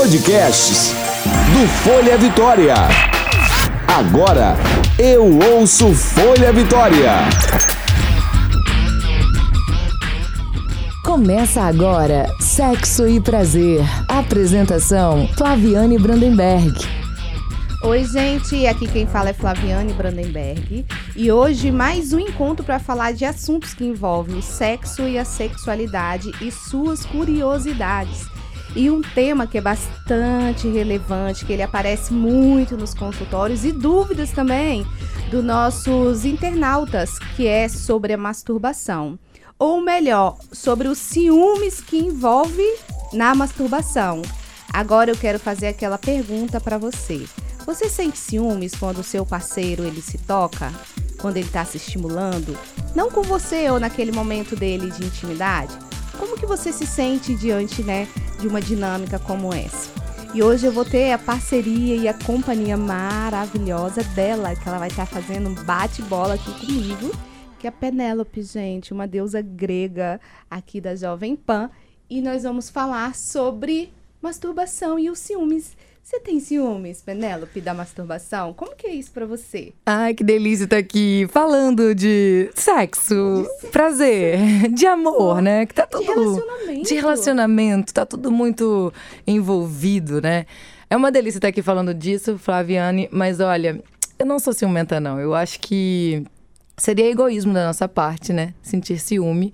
Podcasts 0.00 0.94
do 1.52 1.66
Folha 1.82 2.16
Vitória. 2.16 2.74
Agora 3.88 4.54
eu 4.96 5.40
ouço 5.40 5.92
Folha 5.92 6.52
Vitória. 6.52 7.14
Começa 11.04 11.62
agora 11.62 12.28
Sexo 12.38 13.08
e 13.08 13.20
Prazer. 13.20 13.80
Apresentação 14.08 15.26
Flaviane 15.36 15.98
Brandenberg. 15.98 16.78
Oi, 17.82 18.04
gente, 18.04 18.68
aqui 18.68 18.86
quem 18.86 19.04
fala 19.04 19.30
é 19.30 19.34
Flaviane 19.34 19.92
Brandenberg 19.94 20.86
e 21.16 21.32
hoje 21.32 21.72
mais 21.72 22.12
um 22.12 22.20
encontro 22.20 22.64
para 22.64 22.78
falar 22.78 23.12
de 23.14 23.24
assuntos 23.24 23.74
que 23.74 23.84
envolvem 23.84 24.36
o 24.36 24.42
sexo 24.42 25.02
e 25.08 25.18
a 25.18 25.24
sexualidade 25.24 26.30
e 26.40 26.52
suas 26.52 27.04
curiosidades. 27.04 28.37
E 28.76 28.90
um 28.90 29.00
tema 29.00 29.46
que 29.46 29.58
é 29.58 29.60
bastante 29.60 30.68
relevante, 30.68 31.44
que 31.44 31.52
ele 31.52 31.62
aparece 31.62 32.12
muito 32.12 32.76
nos 32.76 32.94
consultórios 32.94 33.64
e 33.64 33.72
dúvidas 33.72 34.30
também 34.30 34.86
dos 35.30 35.44
nossos 35.44 36.24
internautas, 36.24 37.18
que 37.36 37.46
é 37.46 37.68
sobre 37.68 38.12
a 38.12 38.18
masturbação. 38.18 39.18
Ou 39.58 39.80
melhor, 39.80 40.38
sobre 40.52 40.86
os 40.86 40.98
ciúmes 40.98 41.80
que 41.80 41.98
envolve 41.98 42.64
na 43.12 43.34
masturbação. 43.34 44.22
Agora 44.72 45.10
eu 45.10 45.16
quero 45.16 45.38
fazer 45.38 45.68
aquela 45.68 45.98
pergunta 45.98 46.60
para 46.60 46.78
você. 46.78 47.26
Você 47.66 47.88
sente 47.88 48.18
ciúmes 48.18 48.74
quando 48.74 48.98
o 48.98 49.04
seu 49.04 49.26
parceiro 49.26 49.84
ele 49.84 50.00
se 50.00 50.18
toca? 50.18 50.72
Quando 51.20 51.36
ele 51.36 51.46
está 51.46 51.64
se 51.64 51.76
estimulando? 51.76 52.56
Não 52.94 53.10
com 53.10 53.22
você 53.22 53.68
ou 53.70 53.80
naquele 53.80 54.12
momento 54.12 54.54
dele 54.54 54.90
de 54.90 55.04
intimidade? 55.04 55.76
Como 56.18 56.36
que 56.36 56.46
você 56.46 56.72
se 56.72 56.86
sente 56.86 57.34
diante, 57.34 57.82
né, 57.82 58.08
de 58.38 58.46
uma 58.46 58.60
dinâmica 58.60 59.18
como 59.18 59.52
essa? 59.52 59.90
E 60.34 60.42
hoje 60.42 60.66
eu 60.66 60.72
vou 60.72 60.84
ter 60.84 61.10
a 61.10 61.18
parceria 61.18 61.96
e 61.96 62.06
a 62.06 62.12
companhia 62.12 62.76
maravilhosa 62.76 64.04
dela, 64.04 64.54
que 64.54 64.68
ela 64.68 64.78
vai 64.78 64.88
estar 64.88 65.06
fazendo 65.06 65.48
um 65.48 65.54
bate-bola 65.54 66.34
aqui 66.34 66.66
comigo, 66.66 67.10
que 67.58 67.66
é 67.66 67.70
a 67.70 67.72
Penélope, 67.72 68.42
gente, 68.42 68.92
uma 68.92 69.08
deusa 69.08 69.40
grega 69.40 70.20
aqui 70.50 70.82
da 70.82 70.94
Jovem 70.94 71.34
Pan. 71.34 71.70
E 72.10 72.20
nós 72.20 72.42
vamos 72.42 72.68
falar 72.68 73.14
sobre 73.14 73.92
masturbação 74.20 74.98
e 74.98 75.08
os 75.08 75.18
ciúmes 75.18 75.76
você 76.08 76.20
tem 76.20 76.40
ciúmes, 76.40 77.02
Penélope, 77.02 77.60
da 77.60 77.74
masturbação? 77.74 78.54
Como 78.54 78.74
que 78.74 78.86
é 78.86 78.94
isso 78.94 79.10
para 79.10 79.26
você? 79.26 79.74
Ai, 79.84 80.14
que 80.14 80.24
delícia 80.24 80.64
estar 80.64 80.78
aqui 80.78 81.28
falando 81.30 81.94
de 81.94 82.50
sexo, 82.54 83.46
de 83.60 83.66
prazer, 83.66 84.38
de 84.72 84.86
amor, 84.86 85.42
né? 85.42 85.66
Que 85.66 85.74
tá 85.74 85.86
tudo 85.86 86.04
de 86.04 86.08
relacionamento. 86.08 86.88
De 86.88 86.94
relacionamento, 86.94 87.92
tá 87.92 88.06
tudo 88.06 88.32
muito 88.32 88.90
envolvido, 89.26 90.22
né? 90.22 90.46
É 90.88 90.96
uma 90.96 91.12
delícia 91.12 91.36
estar 91.36 91.48
aqui 91.48 91.60
falando 91.60 91.92
disso, 91.92 92.38
Flaviane, 92.38 93.06
mas 93.12 93.38
olha, 93.38 93.78
eu 94.18 94.24
não 94.24 94.38
sou 94.38 94.54
ciumenta 94.54 94.98
não. 94.98 95.20
Eu 95.20 95.34
acho 95.34 95.60
que 95.60 96.24
seria 96.78 97.10
egoísmo 97.10 97.52
da 97.52 97.66
nossa 97.66 97.86
parte, 97.86 98.32
né? 98.32 98.54
Sentir 98.62 98.98
ciúme 98.98 99.52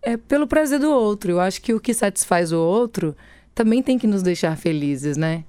é 0.00 0.16
pelo 0.16 0.46
prazer 0.46 0.78
do 0.78 0.88
outro. 0.88 1.32
Eu 1.32 1.40
acho 1.40 1.60
que 1.60 1.74
o 1.74 1.80
que 1.80 1.92
satisfaz 1.92 2.52
o 2.52 2.60
outro 2.60 3.16
também 3.52 3.82
tem 3.82 3.98
que 3.98 4.06
nos 4.06 4.22
deixar 4.22 4.56
felizes, 4.56 5.16
né? 5.16 5.42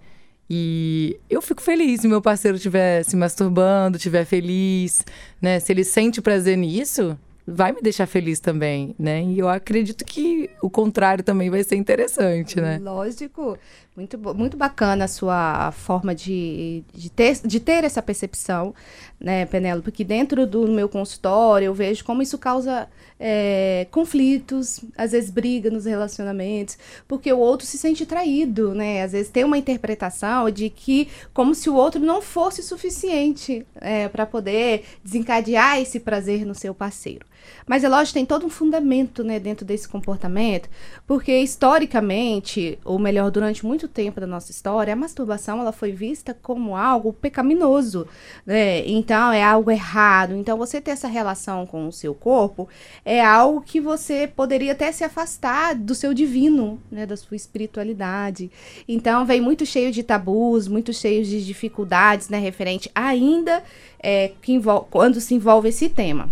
E 0.50 1.20
eu 1.30 1.42
fico 1.42 1.62
feliz 1.62 2.02
se 2.02 2.08
meu 2.08 2.22
parceiro 2.22 2.58
estiver 2.58 3.04
se 3.04 3.16
masturbando, 3.16 3.98
estiver 3.98 4.26
feliz, 4.26 5.04
né? 5.42 5.60
Se 5.60 5.74
ele 5.74 5.84
sente 5.84 6.22
prazer 6.22 6.58
nisso, 6.58 7.18
vai 7.46 7.72
me 7.72 7.82
deixar 7.82 8.06
feliz 8.06 8.40
também, 8.40 8.94
né? 9.00 9.24
E 9.24 9.40
eu 9.40 9.48
acredito 9.48 10.04
que 10.04 10.50
o 10.62 10.70
contrário 10.70 11.24
também 11.24 11.50
vai 11.50 11.64
ser 11.64 11.76
interessante, 11.76 12.60
né? 12.60 12.78
Lógico. 12.82 13.58
Muito, 13.98 14.16
muito 14.36 14.56
bacana 14.56 15.06
a 15.06 15.08
sua 15.08 15.72
forma 15.72 16.14
de, 16.14 16.84
de, 16.94 17.10
ter, 17.10 17.40
de 17.44 17.60
ter 17.60 17.84
essa 17.84 18.00
percepção, 18.00 18.76
né, 19.20 19.48
Penélope? 19.48 19.86
Porque 19.86 20.04
dentro 20.04 20.46
do 20.46 20.68
meu 20.68 20.88
consultório 20.88 21.66
eu 21.66 21.74
vejo 21.74 22.06
como 22.06 22.22
isso 22.22 22.38
causa 22.38 22.88
é, 23.20 23.88
conflitos, 23.90 24.82
às 24.96 25.14
vezes 25.14 25.32
briga 25.32 25.72
nos 25.72 25.86
relacionamentos, 25.86 26.78
porque 27.08 27.34
o 27.34 27.40
outro 27.40 27.66
se 27.66 27.76
sente 27.76 28.06
traído, 28.06 28.76
né? 28.76 29.02
Às 29.02 29.14
vezes 29.14 29.32
tem 29.32 29.44
uma 29.44 29.58
interpretação 29.58 30.52
de 30.52 30.70
que 30.70 31.08
como 31.34 31.56
se 31.56 31.68
o 31.68 31.74
outro 31.74 32.00
não 32.00 32.22
fosse 32.22 32.62
suficiente 32.62 33.66
é, 33.82 34.08
para 34.08 34.28
poder 34.28 34.84
desencadear 35.04 35.80
esse 35.80 36.00
prazer 36.00 36.46
no 36.46 36.54
seu 36.54 36.76
parceiro. 36.76 37.26
Mas 37.66 37.84
é 37.84 37.90
lógico, 37.90 38.16
tem 38.16 38.26
todo 38.26 38.46
um 38.46 38.50
fundamento 38.50 39.24
né, 39.24 39.40
dentro 39.40 39.66
desse 39.66 39.88
comportamento, 39.88 40.70
porque 41.06 41.38
historicamente, 41.38 42.78
ou 42.84 43.00
melhor, 43.00 43.32
durante 43.32 43.66
muito 43.66 43.87
tempo 43.88 44.20
da 44.20 44.28
nossa 44.28 44.52
história, 44.52 44.94
a 44.94 44.96
masturbação 44.96 45.60
ela 45.60 45.72
foi 45.72 45.92
vista 45.92 46.34
como 46.34 46.76
algo 46.76 47.14
pecaminoso, 47.14 48.08
né? 48.46 48.86
Então 48.88 49.32
é 49.32 49.44
algo 49.44 49.72
errado. 49.72 50.36
Então 50.36 50.58
você 50.58 50.80
ter 50.80 50.92
essa 50.92 51.08
relação 51.08 51.66
com 51.66 51.88
o 51.88 51.92
seu 51.92 52.14
corpo 52.14 52.68
é 53.06 53.24
algo 53.24 53.62
que 53.62 53.80
você 53.80 54.28
poderia 54.28 54.74
até 54.74 54.92
se 54.92 55.04
afastar 55.04 55.76
do 55.76 55.96
seu 55.96 56.14
divino, 56.14 56.80
né, 56.92 57.06
da 57.06 57.18
sua 57.18 57.36
espiritualidade. 57.36 58.52
Então 58.88 59.26
vem 59.26 59.42
muito 59.42 59.66
cheio 59.66 59.92
de 59.92 60.04
tabus, 60.04 60.68
muito 60.68 60.94
cheio 60.94 61.24
de 61.24 61.46
dificuldades, 61.46 62.30
né, 62.30 62.38
referente 62.38 62.92
ainda 62.94 63.64
é, 64.00 64.32
que 64.42 64.60
quando 64.90 65.20
se 65.20 65.34
envolve 65.34 65.70
esse 65.70 65.90
tema. 65.90 66.30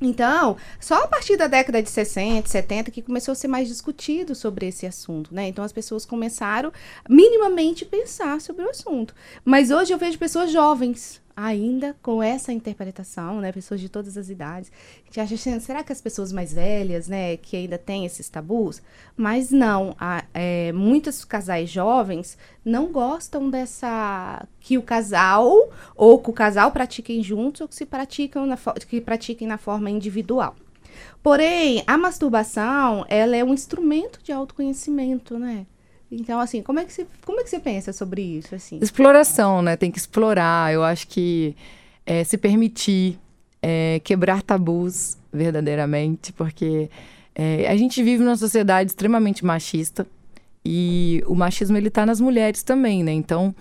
Então, 0.00 0.56
só 0.78 1.02
a 1.02 1.08
partir 1.08 1.36
da 1.36 1.48
década 1.48 1.82
de 1.82 1.90
60, 1.90 2.48
70 2.48 2.90
que 2.90 3.02
começou 3.02 3.32
a 3.32 3.34
ser 3.34 3.48
mais 3.48 3.66
discutido 3.66 4.34
sobre 4.34 4.68
esse 4.68 4.86
assunto, 4.86 5.34
né? 5.34 5.48
Então 5.48 5.64
as 5.64 5.72
pessoas 5.72 6.06
começaram 6.06 6.72
minimamente 7.08 7.84
pensar 7.84 8.40
sobre 8.40 8.64
o 8.64 8.70
assunto. 8.70 9.14
Mas 9.44 9.70
hoje 9.70 9.92
eu 9.92 9.98
vejo 9.98 10.18
pessoas 10.18 10.52
jovens 10.52 11.20
ainda 11.38 11.94
com 12.02 12.20
essa 12.20 12.52
interpretação, 12.52 13.40
né, 13.40 13.52
pessoas 13.52 13.80
de 13.80 13.88
todas 13.88 14.18
as 14.18 14.28
idades, 14.28 14.72
a 14.72 15.04
gente 15.04 15.20
acha 15.20 15.34
assim, 15.36 15.60
será 15.60 15.84
que 15.84 15.92
as 15.92 16.00
pessoas 16.00 16.32
mais 16.32 16.52
velhas, 16.52 17.06
né, 17.06 17.36
que 17.36 17.56
ainda 17.56 17.78
têm 17.78 18.04
esses 18.04 18.28
tabus? 18.28 18.82
Mas 19.16 19.52
não, 19.52 19.94
há, 20.00 20.24
é, 20.34 20.72
muitos 20.72 21.24
casais 21.24 21.70
jovens 21.70 22.36
não 22.64 22.90
gostam 22.90 23.48
dessa 23.48 24.44
que 24.58 24.76
o 24.76 24.82
casal 24.82 25.70
ou 25.94 26.18
que 26.18 26.28
o 26.28 26.32
casal 26.32 26.72
pratiquem 26.72 27.22
juntos 27.22 27.60
ou 27.60 27.68
que 27.68 27.76
se 27.76 27.86
praticam 27.86 28.44
na, 28.44 28.56
que 28.88 29.00
pratiquem 29.00 29.46
na 29.46 29.58
forma 29.58 29.88
individual. 29.88 30.56
Porém, 31.22 31.84
a 31.86 31.96
masturbação, 31.96 33.06
ela 33.08 33.36
é 33.36 33.44
um 33.44 33.54
instrumento 33.54 34.20
de 34.24 34.32
autoconhecimento, 34.32 35.38
né? 35.38 35.66
Então, 36.10 36.40
assim, 36.40 36.62
como 36.62 36.80
é 36.80 36.84
que 36.84 36.92
você, 36.92 37.06
como 37.24 37.40
é 37.40 37.44
que 37.44 37.50
você 37.50 37.60
pensa 37.60 37.92
sobre 37.92 38.22
isso, 38.22 38.54
assim? 38.54 38.78
Exploração, 38.80 39.60
né? 39.60 39.76
Tem 39.76 39.90
que 39.90 39.98
explorar. 39.98 40.72
Eu 40.72 40.82
acho 40.82 41.06
que 41.06 41.54
é, 42.06 42.24
se 42.24 42.38
permitir 42.38 43.18
é, 43.62 44.00
quebrar 44.02 44.42
tabus 44.42 45.18
verdadeiramente, 45.32 46.32
porque 46.32 46.88
é, 47.34 47.68
a 47.68 47.76
gente 47.76 48.02
vive 48.02 48.22
numa 48.24 48.36
sociedade 48.36 48.90
extremamente 48.90 49.44
machista 49.44 50.06
e 50.64 51.22
o 51.26 51.34
machismo 51.34 51.76
ele 51.76 51.88
está 51.88 52.06
nas 52.06 52.20
mulheres 52.20 52.62
também, 52.62 53.04
né? 53.04 53.12
Então, 53.12 53.54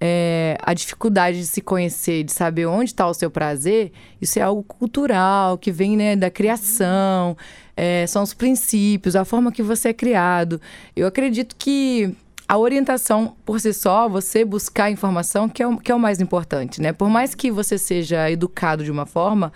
é, 0.00 0.58
a 0.60 0.74
dificuldade 0.74 1.38
de 1.38 1.46
se 1.46 1.60
conhecer, 1.60 2.24
de 2.24 2.32
saber 2.32 2.66
onde 2.66 2.90
está 2.90 3.06
o 3.06 3.14
seu 3.14 3.30
prazer, 3.30 3.92
isso 4.20 4.36
é 4.36 4.42
algo 4.42 4.64
cultural, 4.64 5.56
que 5.56 5.70
vem 5.70 5.96
né, 5.96 6.16
da 6.16 6.28
criação, 6.28 7.36
é, 7.76 8.06
são 8.06 8.22
os 8.22 8.34
princípios, 8.34 9.16
a 9.16 9.24
forma 9.24 9.52
que 9.52 9.62
você 9.62 9.88
é 9.88 9.92
criado. 9.92 10.60
Eu 10.94 11.06
acredito 11.06 11.56
que 11.56 12.14
a 12.48 12.58
orientação 12.58 13.34
por 13.44 13.60
si 13.60 13.72
só, 13.72 14.08
você 14.08 14.44
buscar 14.44 14.90
informação, 14.90 15.48
que 15.48 15.62
é, 15.62 15.66
o, 15.66 15.78
que 15.78 15.90
é 15.90 15.94
o 15.94 15.98
mais 15.98 16.20
importante, 16.20 16.80
né? 16.80 16.92
Por 16.92 17.08
mais 17.08 17.34
que 17.34 17.50
você 17.50 17.78
seja 17.78 18.30
educado 18.30 18.84
de 18.84 18.90
uma 18.90 19.06
forma, 19.06 19.52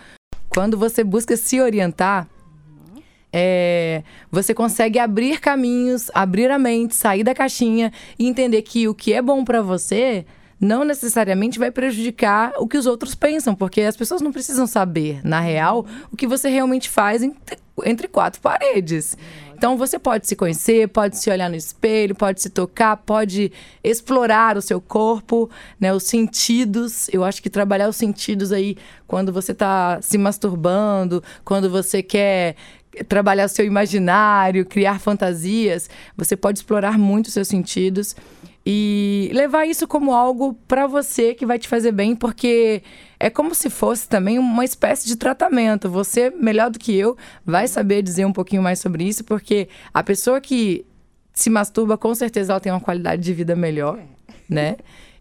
quando 0.49 0.79
você 0.79 1.05
busca 1.05 1.37
se 1.37 1.61
orientar, 1.61 2.27
é, 3.33 4.03
você 4.31 4.55
consegue 4.55 4.99
abrir 4.99 5.41
caminhos, 5.41 6.11
abrir 6.15 6.51
a 6.51 6.59
mente, 6.59 6.95
sair 6.95 7.23
da 7.23 7.35
caixinha 7.35 7.93
e 8.19 8.27
entender 8.27 8.63
que 8.63 8.89
o 8.89 8.95
que 8.95 9.13
é 9.13 9.21
bom 9.21 9.45
para 9.45 9.61
você 9.61 10.25
não 10.59 10.85
necessariamente 10.85 11.59
vai 11.59 11.71
prejudicar 11.71 12.55
o 12.59 12.67
que 12.67 12.79
os 12.79 12.87
outros 12.87 13.15
pensam, 13.15 13.55
porque 13.55 13.83
as 13.83 13.95
pessoas 13.95 14.23
não 14.23 14.33
precisam 14.33 14.67
saber, 14.67 15.21
na 15.23 15.39
real, 15.39 15.85
o 16.11 16.17
que 16.17 16.27
você 16.27 16.49
realmente 16.49 16.89
faz 16.89 17.23
entre, 17.23 17.59
entre 17.85 18.09
quatro 18.09 18.41
paredes. 18.41 19.17
Então 19.57 19.77
você 19.77 19.99
pode 19.99 20.27
se 20.27 20.37
conhecer, 20.37 20.87
pode 20.89 21.17
se 21.17 21.31
olhar 21.31 21.49
no 21.49 21.57
espelho, 21.57 22.15
pode 22.15 22.43
se 22.43 22.51
tocar, 22.51 22.97
pode 22.99 23.51
explorar 23.83 24.57
o 24.57 24.63
seu 24.63 24.81
corpo, 24.81 25.51
né, 25.81 25.93
os 25.95 26.05
sentidos. 26.05 27.09
Eu 27.11 27.25
acho 27.25 27.43
que 27.43 27.49
trabalhar 27.49 27.89
os 27.89 27.97
sentidos 27.97 28.53
aí 28.53 28.77
quando 29.07 29.33
você 29.33 29.53
está 29.53 29.99
se 30.03 30.19
masturbando, 30.19 31.23
quando 31.43 31.71
você 31.71 32.03
quer 32.03 32.55
trabalhar 33.09 33.47
o 33.47 33.49
seu 33.49 33.65
imaginário, 33.65 34.65
criar 34.65 34.99
fantasias, 34.99 35.89
você 36.17 36.37
pode 36.37 36.59
explorar 36.59 36.99
muito 36.99 37.27
os 37.27 37.33
seus 37.33 37.49
sentidos 37.49 38.15
e 38.69 39.31
levar 39.33 39.65
isso 39.65 39.87
como 39.87 40.13
algo 40.13 40.55
para 40.67 40.89
você 40.89 41.33
que 41.35 41.47
vai 41.47 41.57
te 41.57 41.69
fazer 41.69 41.93
bem, 41.93 42.17
porque 42.17 42.83
é 43.21 43.31
como 43.31 43.55
se 43.55 43.71
fosse 43.71 44.09
também 44.09 44.41
uma 44.41 44.65
espécie 44.65 45.07
de 45.07 45.15
tratamento. 45.15 45.89
Você, 45.89 46.31
melhor 46.31 46.69
do 46.69 46.77
que 46.77 46.93
eu, 46.93 47.17
vai 47.45 47.69
saber 47.69 48.03
dizer 48.03 48.25
um 48.25 48.33
pouquinho 48.33 48.61
mais 48.61 48.81
sobre 48.81 49.05
isso, 49.05 49.23
porque 49.23 49.69
a 49.95 50.03
pessoa 50.03 50.41
que 50.41 50.85
se 51.33 51.49
masturba, 51.49 51.97
com 51.97 52.13
certeza 52.13 52.55
ela 52.55 52.61
tem 52.61 52.73
uma 52.73 52.81
qualidade 52.81 53.23
de 53.23 53.33
vida 53.33 53.55
melhor, 53.55 54.01
é. 54.01 54.05
né? 54.49 54.77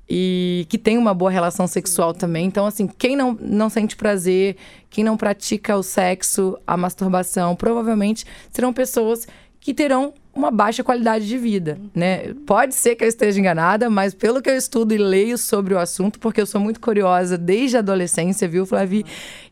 E 0.09 0.65
que 0.68 0.77
tem 0.80 0.97
uma 0.97 1.13
boa 1.13 1.30
relação 1.30 1.68
sexual 1.68 2.15
também. 2.15 2.47
Então, 2.47 2.65
assim, 2.65 2.88
quem 2.88 3.15
não, 3.15 3.38
não 3.39 3.69
sente 3.69 3.95
prazer, 3.95 4.56
quem 4.89 5.03
não 5.03 5.18
pratica 5.18 5.77
o 5.77 5.83
sexo, 5.83 6.57
a 6.65 6.75
masturbação, 6.75 7.56
provavelmente 7.56 8.25
serão 8.50 8.74
pessoas 8.74 9.27
que 9.59 9.71
terão 9.74 10.13
uma 10.35 10.51
baixa 10.51 10.83
qualidade 10.83 11.25
de 11.25 11.37
vida, 11.37 11.79
né? 11.95 12.33
Pode 12.45 12.75
ser 12.75 12.95
que 12.95 13.05
eu 13.05 13.07
esteja 13.07 13.39
enganada, 13.39 13.89
mas 13.89 14.13
pelo 14.13 14.41
que 14.41 14.49
eu 14.49 14.57
estudo 14.57 14.93
e 14.93 14.97
leio 14.97 15.37
sobre 15.37 15.73
o 15.73 15.79
assunto, 15.79 16.19
porque 16.19 16.41
eu 16.41 16.45
sou 16.45 16.59
muito 16.59 16.81
curiosa 16.81 17.37
desde 17.37 17.77
a 17.77 17.79
adolescência, 17.79 18.45
viu, 18.45 18.65
Flavi? 18.65 19.05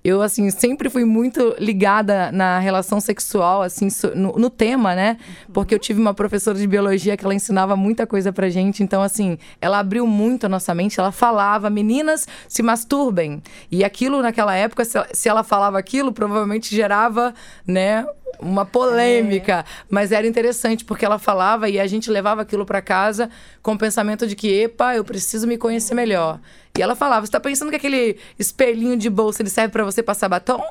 Eu, 0.03 0.21
assim, 0.21 0.49
sempre 0.51 0.89
fui 0.89 1.05
muito 1.05 1.55
ligada 1.57 2.29
na 2.33 2.59
relação 2.59 2.99
sexual, 2.99 3.61
assim, 3.61 3.87
no, 4.13 4.33
no, 4.33 4.49
tema, 4.49 4.93
né? 4.93 5.17
Porque 5.53 5.73
eu 5.73 5.79
tive 5.79 6.01
uma 6.01 6.13
professora 6.13 6.57
de 6.57 6.67
biologia 6.67 7.15
que 7.15 7.23
ela 7.23 7.33
ensinava 7.33 7.77
muita 7.77 8.05
coisa 8.05 8.33
pra 8.33 8.49
gente, 8.49 8.83
então, 8.83 9.01
assim, 9.01 9.37
ela 9.61 9.79
abriu 9.79 10.05
muito 10.05 10.45
a 10.45 10.49
nossa 10.49 10.75
mente, 10.75 10.99
ela 10.99 11.13
falava, 11.13 11.69
meninas, 11.69 12.27
se 12.49 12.61
masturbem. 12.61 13.41
E 13.71 13.85
aquilo, 13.85 14.21
naquela 14.21 14.53
época, 14.53 14.83
se 14.83 15.29
ela 15.29 15.43
falava 15.43 15.79
aquilo, 15.79 16.11
provavelmente 16.11 16.75
gerava, 16.75 17.33
né, 17.65 18.05
uma 18.39 18.65
polêmica, 18.65 19.59
é. 19.59 19.83
mas 19.89 20.11
era 20.11 20.27
interessante 20.27 20.83
porque 20.85 21.05
ela 21.05 21.19
falava 21.19 21.69
e 21.69 21.79
a 21.79 21.87
gente 21.87 22.09
levava 22.09 22.41
aquilo 22.41 22.65
para 22.65 22.81
casa 22.81 23.29
com 23.61 23.73
o 23.73 23.77
pensamento 23.77 24.27
de 24.27 24.35
que, 24.35 24.61
epa, 24.61 24.95
eu 24.95 25.03
preciso 25.03 25.47
me 25.47 25.57
conhecer 25.57 25.93
melhor. 25.93 26.39
E 26.77 26.81
ela 26.81 26.95
falava: 26.95 27.25
"Você 27.25 27.31
tá 27.31 27.39
pensando 27.39 27.69
que 27.69 27.75
aquele 27.75 28.17
espelhinho 28.37 28.97
de 28.97 29.09
bolsa 29.09 29.41
ele 29.41 29.49
serve 29.49 29.71
para 29.71 29.83
você 29.83 30.01
passar 30.01 30.29
batom?" 30.29 30.61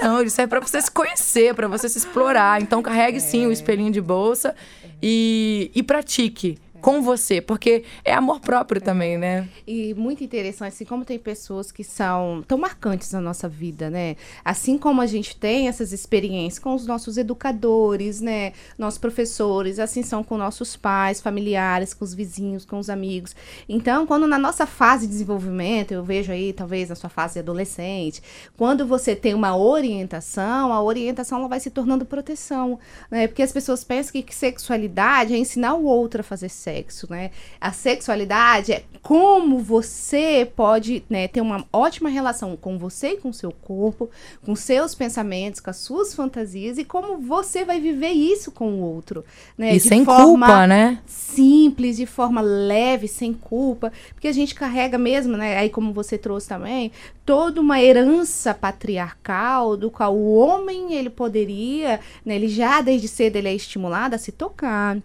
Não, 0.00 0.20
ele 0.20 0.30
serve 0.30 0.48
para 0.48 0.60
você 0.60 0.80
se 0.80 0.90
conhecer, 0.90 1.54
para 1.54 1.66
você 1.66 1.88
se 1.88 1.98
explorar. 1.98 2.62
Então 2.62 2.80
carregue 2.80 3.20
sim 3.20 3.46
o 3.46 3.52
espelhinho 3.52 3.90
de 3.90 4.00
bolsa 4.00 4.54
e, 5.02 5.70
e 5.74 5.82
pratique 5.82 6.58
com 6.80 7.02
você, 7.02 7.40
porque 7.40 7.84
é 8.04 8.12
amor 8.14 8.40
próprio 8.40 8.80
também, 8.80 9.18
né? 9.18 9.48
E 9.66 9.94
muito 9.94 10.24
interessante, 10.24 10.72
assim, 10.72 10.84
como 10.84 11.04
tem 11.04 11.18
pessoas 11.18 11.70
que 11.70 11.84
são 11.84 12.42
tão 12.48 12.58
marcantes 12.58 13.12
na 13.12 13.20
nossa 13.20 13.48
vida, 13.48 13.90
né? 13.90 14.16
Assim 14.44 14.78
como 14.78 15.00
a 15.00 15.06
gente 15.06 15.36
tem 15.36 15.68
essas 15.68 15.92
experiências 15.92 16.58
com 16.58 16.74
os 16.74 16.86
nossos 16.86 17.16
educadores, 17.16 18.20
né? 18.20 18.52
Nossos 18.78 18.98
professores, 18.98 19.78
assim 19.78 20.02
são 20.02 20.24
com 20.24 20.36
nossos 20.36 20.76
pais, 20.76 21.20
familiares, 21.20 21.92
com 21.92 22.04
os 22.04 22.14
vizinhos, 22.14 22.64
com 22.64 22.78
os 22.78 22.88
amigos. 22.88 23.36
Então, 23.68 24.06
quando 24.06 24.26
na 24.26 24.38
nossa 24.38 24.66
fase 24.66 25.06
de 25.06 25.12
desenvolvimento, 25.12 25.92
eu 25.92 26.02
vejo 26.02 26.32
aí, 26.32 26.52
talvez 26.52 26.88
na 26.88 26.94
sua 26.94 27.10
fase 27.10 27.38
adolescente, 27.38 28.22
quando 28.56 28.86
você 28.86 29.14
tem 29.14 29.34
uma 29.34 29.56
orientação, 29.56 30.72
a 30.72 30.82
orientação 30.82 31.38
ela 31.38 31.48
vai 31.48 31.60
se 31.60 31.70
tornando 31.70 32.06
proteção, 32.06 32.78
né? 33.10 33.26
Porque 33.26 33.42
as 33.42 33.52
pessoas 33.52 33.84
pensam 33.84 34.22
que 34.22 34.34
sexualidade 34.34 35.34
é 35.34 35.36
ensinar 35.36 35.74
o 35.74 35.84
outro 35.84 36.20
a 36.20 36.24
fazer 36.24 36.48
sexo 36.48 36.69
sexo, 36.70 37.06
né? 37.10 37.30
A 37.60 37.72
sexualidade 37.72 38.72
é 38.72 38.84
como 39.02 39.58
você 39.58 40.50
pode 40.54 41.02
né, 41.10 41.26
ter 41.26 41.40
uma 41.40 41.64
ótima 41.72 42.08
relação 42.08 42.56
com 42.56 42.78
você 42.78 43.12
e 43.12 43.16
com 43.16 43.30
o 43.30 43.34
seu 43.34 43.50
corpo, 43.50 44.08
com 44.44 44.54
seus 44.54 44.94
pensamentos, 44.94 45.60
com 45.60 45.70
as 45.70 45.78
suas 45.78 46.14
fantasias 46.14 46.78
e 46.78 46.84
como 46.84 47.18
você 47.18 47.64
vai 47.64 47.80
viver 47.80 48.10
isso 48.10 48.52
com 48.52 48.70
o 48.72 48.80
outro, 48.80 49.24
né? 49.58 49.70
E 49.70 49.72
de 49.74 49.80
sem 49.80 50.04
culpa, 50.04 50.66
né? 50.66 51.00
Simples, 51.06 51.96
de 51.96 52.06
forma 52.06 52.40
leve, 52.40 53.08
sem 53.08 53.32
culpa, 53.32 53.92
porque 54.14 54.28
a 54.28 54.32
gente 54.32 54.54
carrega 54.54 54.98
mesmo, 54.98 55.36
né? 55.36 55.56
Aí 55.58 55.70
como 55.70 55.92
você 55.92 56.16
trouxe 56.16 56.48
também, 56.48 56.92
toda 57.24 57.60
uma 57.60 57.80
herança 57.80 58.54
patriarcal 58.54 59.76
do 59.76 59.90
qual 59.90 60.14
o 60.14 60.34
homem 60.34 60.94
ele 60.94 61.10
poderia, 61.10 62.00
né, 62.24 62.34
ele 62.34 62.48
já 62.48 62.80
desde 62.80 63.08
cedo 63.08 63.36
ele 63.36 63.48
é 63.48 63.54
estimulado 63.54 64.14
a 64.14 64.18
se 64.18 64.32
tocar, 64.32 64.98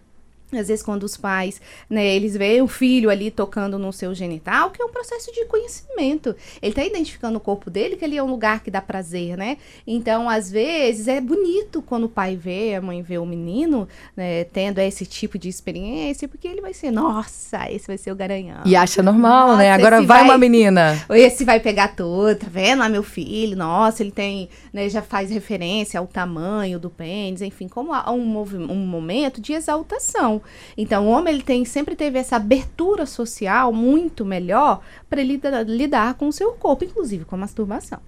às 0.52 0.68
vezes, 0.68 0.82
quando 0.82 1.02
os 1.02 1.16
pais, 1.16 1.60
né, 1.90 2.06
eles 2.06 2.36
veem 2.36 2.62
o 2.62 2.68
filho 2.68 3.10
ali 3.10 3.32
tocando 3.32 3.78
no 3.78 3.92
seu 3.92 4.14
genital, 4.14 4.70
que 4.70 4.80
é 4.80 4.84
um 4.84 4.90
processo 4.90 5.32
de 5.32 5.44
conhecimento. 5.46 6.36
Ele 6.62 6.70
está 6.70 6.84
identificando 6.84 7.38
o 7.38 7.40
corpo 7.40 7.68
dele, 7.68 7.96
que 7.96 8.04
ali 8.04 8.16
é 8.16 8.22
um 8.22 8.30
lugar 8.30 8.62
que 8.62 8.70
dá 8.70 8.80
prazer, 8.80 9.36
né? 9.36 9.56
Então, 9.84 10.30
às 10.30 10.50
vezes, 10.50 11.08
é 11.08 11.20
bonito 11.20 11.82
quando 11.82 12.04
o 12.04 12.08
pai 12.08 12.36
vê, 12.36 12.76
a 12.76 12.80
mãe 12.80 13.02
vê 13.02 13.18
o 13.18 13.26
menino, 13.26 13.88
né, 14.16 14.44
tendo 14.44 14.78
esse 14.78 15.04
tipo 15.04 15.36
de 15.36 15.48
experiência, 15.48 16.28
porque 16.28 16.46
ele 16.46 16.60
vai 16.60 16.72
ser, 16.72 16.92
nossa, 16.92 17.68
esse 17.70 17.88
vai 17.88 17.98
ser 17.98 18.12
o 18.12 18.16
garanhão. 18.16 18.62
E 18.64 18.76
acha 18.76 19.02
normal, 19.02 19.48
né? 19.48 19.52
nossa, 19.52 19.62
né? 19.62 19.72
Agora 19.72 19.96
vai, 20.02 20.20
vai, 20.20 20.24
uma 20.24 20.38
menina. 20.38 21.04
Esse 21.10 21.44
vai 21.44 21.58
pegar 21.58 21.88
todo, 21.96 22.36
tá 22.36 22.46
vendo 22.48 22.78
lá 22.78 22.88
meu 22.88 23.02
filho? 23.02 23.56
Nossa, 23.56 24.02
ele 24.02 24.12
tem, 24.12 24.48
né, 24.72 24.88
já 24.88 25.02
faz 25.02 25.28
referência 25.30 25.98
ao 25.98 26.06
tamanho 26.06 26.78
do 26.78 26.88
pênis, 26.88 27.42
enfim, 27.42 27.66
como 27.66 27.92
um, 27.92 28.42
um 28.70 28.86
momento 28.86 29.40
de 29.40 29.52
exaltação. 29.52 30.35
Então, 30.76 31.06
o 31.06 31.10
homem 31.10 31.34
ele 31.34 31.42
tem 31.42 31.64
sempre 31.64 31.94
teve 31.94 32.18
essa 32.18 32.36
abertura 32.36 33.06
social 33.06 33.72
muito 33.72 34.24
melhor 34.24 34.80
para 35.08 35.20
ele 35.20 35.40
lidar 35.66 36.14
com 36.14 36.28
o 36.28 36.32
seu 36.32 36.52
corpo, 36.52 36.84
inclusive 36.84 37.24
com 37.24 37.34
a 37.34 37.38
masturbação. 37.38 38.00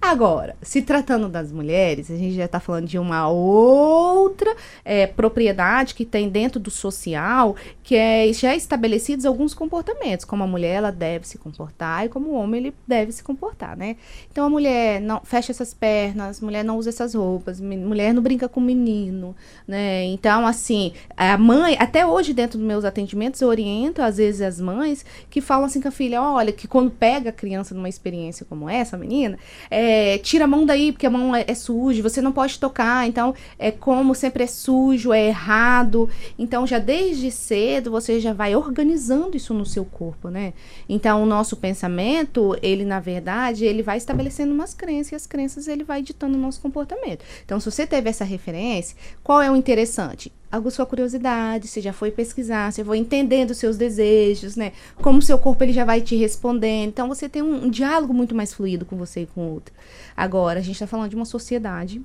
Agora, 0.00 0.56
se 0.60 0.82
tratando 0.82 1.28
das 1.28 1.50
mulheres, 1.50 2.10
a 2.10 2.16
gente 2.16 2.34
já 2.34 2.44
está 2.44 2.60
falando 2.60 2.86
de 2.86 2.98
uma 2.98 3.28
outra 3.28 4.54
é, 4.84 5.06
propriedade 5.06 5.94
que 5.94 6.04
tem 6.04 6.28
dentro 6.28 6.60
do 6.60 6.70
social, 6.70 7.56
que 7.82 7.96
é 7.96 8.30
já 8.32 8.54
estabelecidos 8.54 9.24
alguns 9.24 9.54
comportamentos, 9.54 10.24
como 10.24 10.42
a 10.42 10.46
mulher 10.46 10.76
ela 10.76 10.90
deve 10.90 11.26
se 11.26 11.38
comportar 11.38 12.06
e 12.06 12.08
como 12.08 12.30
o 12.30 12.34
homem 12.34 12.60
ele 12.60 12.74
deve 12.86 13.12
se 13.12 13.22
comportar, 13.22 13.76
né? 13.76 13.96
Então 14.30 14.44
a 14.46 14.50
mulher 14.50 15.00
não 15.00 15.20
fecha 15.24 15.52
essas 15.52 15.72
pernas, 15.72 16.40
mulher 16.40 16.64
não 16.64 16.76
usa 16.76 16.90
essas 16.90 17.14
roupas, 17.14 17.60
mulher 17.60 18.12
não 18.12 18.22
brinca 18.22 18.48
com 18.48 18.60
menino, 18.60 19.34
né? 19.66 20.04
Então 20.04 20.46
assim, 20.46 20.92
a 21.16 21.38
mãe, 21.38 21.76
até 21.78 22.06
hoje 22.06 22.34
dentro 22.34 22.58
dos 22.58 22.66
meus 22.66 22.84
atendimentos 22.84 23.40
eu 23.40 23.48
oriento 23.48 24.02
às 24.02 24.18
vezes 24.18 24.40
as 24.40 24.60
mães 24.60 25.04
que 25.30 25.40
falam 25.40 25.64
assim 25.64 25.80
com 25.80 25.88
a 25.88 25.90
filha, 25.90 26.22
olha, 26.22 26.52
que 26.52 26.68
quando 26.68 26.90
pega 26.90 27.30
a 27.30 27.32
criança 27.32 27.74
numa 27.74 27.88
experiência 27.88 28.44
como 28.44 28.68
essa, 28.68 28.96
menina, 28.96 29.38
é 29.70 29.83
é, 29.84 30.18
tira 30.18 30.44
a 30.44 30.46
mão 30.46 30.64
daí, 30.64 30.92
porque 30.92 31.06
a 31.06 31.10
mão 31.10 31.36
é, 31.36 31.44
é 31.46 31.54
suja, 31.54 32.02
você 32.02 32.22
não 32.22 32.32
pode 32.32 32.58
tocar. 32.58 33.06
Então, 33.06 33.34
é 33.58 33.70
como 33.70 34.14
sempre 34.14 34.44
é 34.44 34.46
sujo, 34.46 35.12
é 35.12 35.26
errado. 35.26 36.08
Então, 36.38 36.66
já 36.66 36.78
desde 36.78 37.30
cedo, 37.30 37.90
você 37.90 38.18
já 38.18 38.32
vai 38.32 38.56
organizando 38.56 39.36
isso 39.36 39.52
no 39.52 39.66
seu 39.66 39.84
corpo, 39.84 40.28
né? 40.28 40.54
Então, 40.88 41.22
o 41.22 41.26
nosso 41.26 41.56
pensamento, 41.56 42.56
ele, 42.62 42.84
na 42.84 42.98
verdade, 42.98 43.66
ele 43.66 43.82
vai 43.82 43.98
estabelecendo 43.98 44.54
umas 44.54 44.72
crenças, 44.72 45.12
e 45.12 45.14
as 45.16 45.26
crenças, 45.26 45.68
ele 45.68 45.84
vai 45.84 46.02
ditando 46.02 46.36
o 46.36 46.40
nosso 46.40 46.60
comportamento. 46.60 47.24
Então, 47.44 47.60
se 47.60 47.70
você 47.70 47.86
teve 47.86 48.08
essa 48.08 48.24
referência, 48.24 48.96
qual 49.22 49.42
é 49.42 49.50
o 49.50 49.56
interessante? 49.56 50.32
A 50.56 50.70
sua 50.70 50.86
curiosidade, 50.86 51.68
você 51.68 51.80
já 51.80 51.92
foi 51.92 52.10
pesquisar, 52.10 52.72
você 52.72 52.84
foi 52.84 52.98
entendendo 52.98 53.50
os 53.50 53.58
seus 53.58 53.76
desejos, 53.76 54.56
né? 54.56 54.72
Como 54.96 55.18
o 55.18 55.22
seu 55.22 55.38
corpo 55.38 55.64
ele 55.64 55.72
já 55.72 55.84
vai 55.84 56.00
te 56.00 56.16
respondendo. 56.16 56.88
Então 56.88 57.08
você 57.08 57.28
tem 57.28 57.42
um, 57.42 57.64
um 57.66 57.70
diálogo 57.70 58.12
muito 58.12 58.34
mais 58.34 58.52
fluido 58.52 58.84
com 58.84 58.96
você 58.96 59.22
e 59.22 59.26
com 59.26 59.42
o 59.42 59.52
outro. 59.52 59.74
Agora, 60.16 60.58
a 60.58 60.62
gente 60.62 60.74
está 60.74 60.86
falando 60.86 61.10
de 61.10 61.16
uma 61.16 61.24
sociedade 61.24 62.02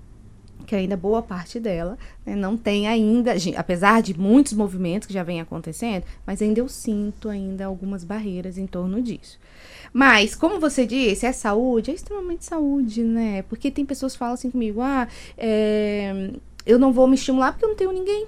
que 0.70 0.76
ainda 0.76 0.96
boa 0.96 1.24
parte 1.24 1.60
dela 1.60 1.98
né, 2.24 2.36
não 2.36 2.56
tem 2.56 2.88
ainda, 2.88 3.34
apesar 3.58 4.04
de 4.04 4.18
muitos 4.18 4.54
movimentos 4.54 5.08
que 5.08 5.14
já 5.14 5.24
vem 5.24 5.42
acontecendo, 5.42 6.04
mas 6.28 6.44
ainda 6.44 6.60
eu 6.60 6.70
sinto 6.70 7.28
ainda 7.28 7.66
algumas 7.66 8.04
barreiras 8.04 8.56
em 8.56 8.68
torno 8.68 9.02
disso. 9.02 9.40
Mas, 9.92 10.36
como 10.36 10.60
você 10.60 10.86
disse, 10.86 11.26
é 11.26 11.32
saúde, 11.32 11.90
é 11.90 11.96
extremamente 11.96 12.46
saúde, 12.46 13.04
né? 13.04 13.42
Porque 13.44 13.72
tem 13.72 13.84
pessoas 13.84 14.14
que 14.14 14.20
falam 14.20 14.36
assim 14.36 14.52
comigo, 14.52 14.82
ah, 14.82 15.08
é, 15.36 16.32
eu 16.66 16.78
não 16.78 16.94
vou 16.94 17.08
me 17.08 17.16
estimular 17.16 17.52
porque 17.52 17.66
eu 17.66 17.70
não 17.70 17.76
tenho 17.76 17.92
ninguém. 17.92 18.28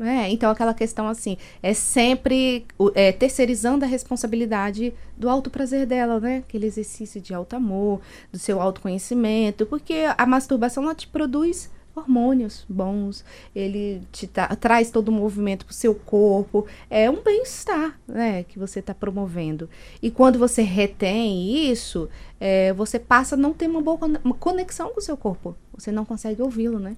É, 0.00 0.30
então, 0.30 0.50
aquela 0.50 0.72
questão 0.72 1.08
assim, 1.08 1.36
é 1.62 1.74
sempre 1.74 2.64
é, 2.94 3.12
terceirizando 3.12 3.84
a 3.84 3.88
responsabilidade 3.88 4.94
do 5.16 5.28
alto 5.28 5.50
prazer 5.50 5.86
dela, 5.86 6.18
né? 6.18 6.38
Aquele 6.38 6.66
exercício 6.66 7.20
de 7.20 7.34
alto 7.34 7.54
amor, 7.54 8.00
do 8.32 8.38
seu 8.38 8.60
autoconhecimento, 8.60 9.66
porque 9.66 10.06
a 10.16 10.26
masturbação 10.26 10.84
ela 10.84 10.94
te 10.94 11.06
produz 11.06 11.70
hormônios 11.94 12.64
bons, 12.68 13.24
ele 13.54 14.00
te 14.12 14.26
traz 14.60 14.90
todo 14.90 15.08
o 15.08 15.12
movimento 15.12 15.66
para 15.66 15.72
o 15.72 15.74
seu 15.74 15.94
corpo, 15.94 16.66
é 16.88 17.10
um 17.10 17.22
bem-estar, 17.22 17.98
né, 18.06 18.44
que 18.44 18.58
você 18.58 18.78
está 18.78 18.94
promovendo. 18.94 19.68
E 20.00 20.10
quando 20.10 20.38
você 20.38 20.62
retém 20.62 21.68
isso, 21.70 22.08
é, 22.38 22.72
você 22.72 22.98
passa 22.98 23.34
a 23.34 23.38
não 23.38 23.52
ter 23.52 23.68
uma 23.68 23.82
boa 23.82 23.98
conexão 24.38 24.90
com 24.90 25.00
o 25.00 25.02
seu 25.02 25.16
corpo, 25.16 25.54
você 25.74 25.90
não 25.92 26.04
consegue 26.04 26.40
ouvi-lo, 26.40 26.78
né? 26.78 26.96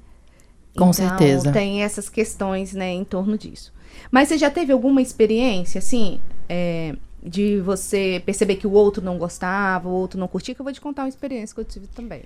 Com 0.76 0.84
então, 0.84 0.92
certeza. 0.92 1.52
Tem 1.52 1.82
essas 1.82 2.08
questões, 2.08 2.72
né, 2.72 2.90
em 2.90 3.04
torno 3.04 3.36
disso. 3.36 3.72
Mas 4.10 4.28
você 4.28 4.38
já 4.38 4.50
teve 4.50 4.72
alguma 4.72 5.02
experiência, 5.02 5.78
assim, 5.78 6.20
é, 6.48 6.94
de 7.22 7.60
você 7.60 8.22
perceber 8.24 8.56
que 8.56 8.66
o 8.66 8.72
outro 8.72 9.04
não 9.04 9.18
gostava, 9.18 9.88
o 9.88 9.92
outro 9.92 10.18
não 10.18 10.28
curtia? 10.28 10.54
Que 10.54 10.60
eu 10.60 10.64
vou 10.64 10.72
te 10.72 10.80
contar 10.80 11.02
uma 11.02 11.08
experiência 11.08 11.54
que 11.54 11.60
eu 11.60 11.64
tive 11.64 11.86
também. 11.88 12.22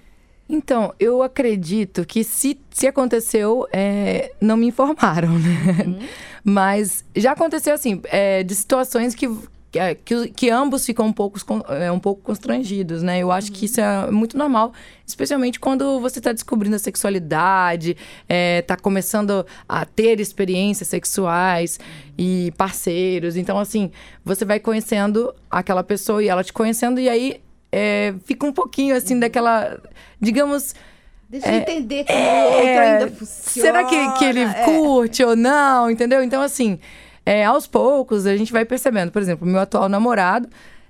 Então, 0.49 0.95
eu 1.01 1.23
acredito 1.23 2.07
que 2.07 2.23
se, 2.23 2.59
se 2.71 2.87
aconteceu, 2.87 3.67
é, 3.73 4.33
não 4.41 4.57
me 4.57 4.67
informaram, 4.69 5.37
né? 5.39 5.85
Uhum. 5.85 5.99
Mas 6.45 7.05
já 7.17 7.33
aconteceu, 7.33 7.75
assim, 7.75 8.01
é, 8.05 8.45
de 8.45 8.55
situações 8.55 9.15
que 9.15 9.29
que, 9.77 9.79
é, 9.79 9.95
que, 9.95 10.29
que, 10.29 10.51
ambos 10.51 10.87
ficam 10.87 11.07
um 11.07 11.13
pouco, 11.13 11.39
é, 11.69 11.93
um 11.93 11.99
pouco 11.99 12.23
constrangidos, 12.23 13.03
né? 13.03 13.19
Eu 13.19 13.31
acho 13.31 13.49
uhum. 13.49 13.55
que 13.55 13.67
isso 13.67 13.81
é 13.81 14.11
muito 14.11 14.37
normal, 14.37 14.73
especialmente 15.07 15.61
quando 15.61 16.01
você 16.01 16.19
está 16.19 16.33
descobrindo 16.33 16.77
a 16.77 16.79
sexualidade, 16.79 17.97
está 18.27 18.75
é, 18.75 18.77
começando 18.81 19.45
a 19.69 19.85
ter 19.85 20.19
experiências 20.19 20.89
sexuais 20.89 21.79
e 22.17 22.53
parceiros. 22.57 23.37
Então, 23.37 23.59
assim, 23.59 23.91
você 24.25 24.45
vai 24.45 24.59
conhecendo 24.59 25.35
aquela 25.51 25.85
pessoa 25.85 26.25
e 26.25 26.29
ela 26.29 26.43
te 26.43 26.53
conhecendo, 26.53 26.99
e 26.99 27.09
aí 27.09 27.41
é, 27.71 28.15
fica 28.25 28.47
um 28.47 28.53
pouquinho 28.53 28.97
assim 28.97 29.19
daquela, 29.19 29.79
digamos. 30.19 30.75
Deixa 31.29 31.49
é, 31.49 31.57
eu 31.57 31.61
entender 31.61 32.05
como 32.05 32.19
é, 32.19 32.45
o 32.45 32.53
outro 32.53 32.69
ainda 32.69 33.09
funciona. 33.09 33.67
Será 33.67 33.85
que, 33.85 34.19
que 34.19 34.25
ele 34.25 34.41
é. 34.41 34.65
curte 34.65 35.23
ou 35.25 35.37
não, 35.37 35.91
entendeu? 35.91 36.23
Então, 36.23 36.41
assim, 36.41 36.79
é, 37.27 37.45
aos 37.45 37.67
poucos 37.67 38.25
a 38.25 38.37
gente 38.37 38.53
vai 38.53 38.65
percebendo. 38.65 39.11
Por 39.11 39.21
exemplo, 39.21 39.47
meu 39.47 39.61
atual 39.61 39.89
namorado, 39.89 40.49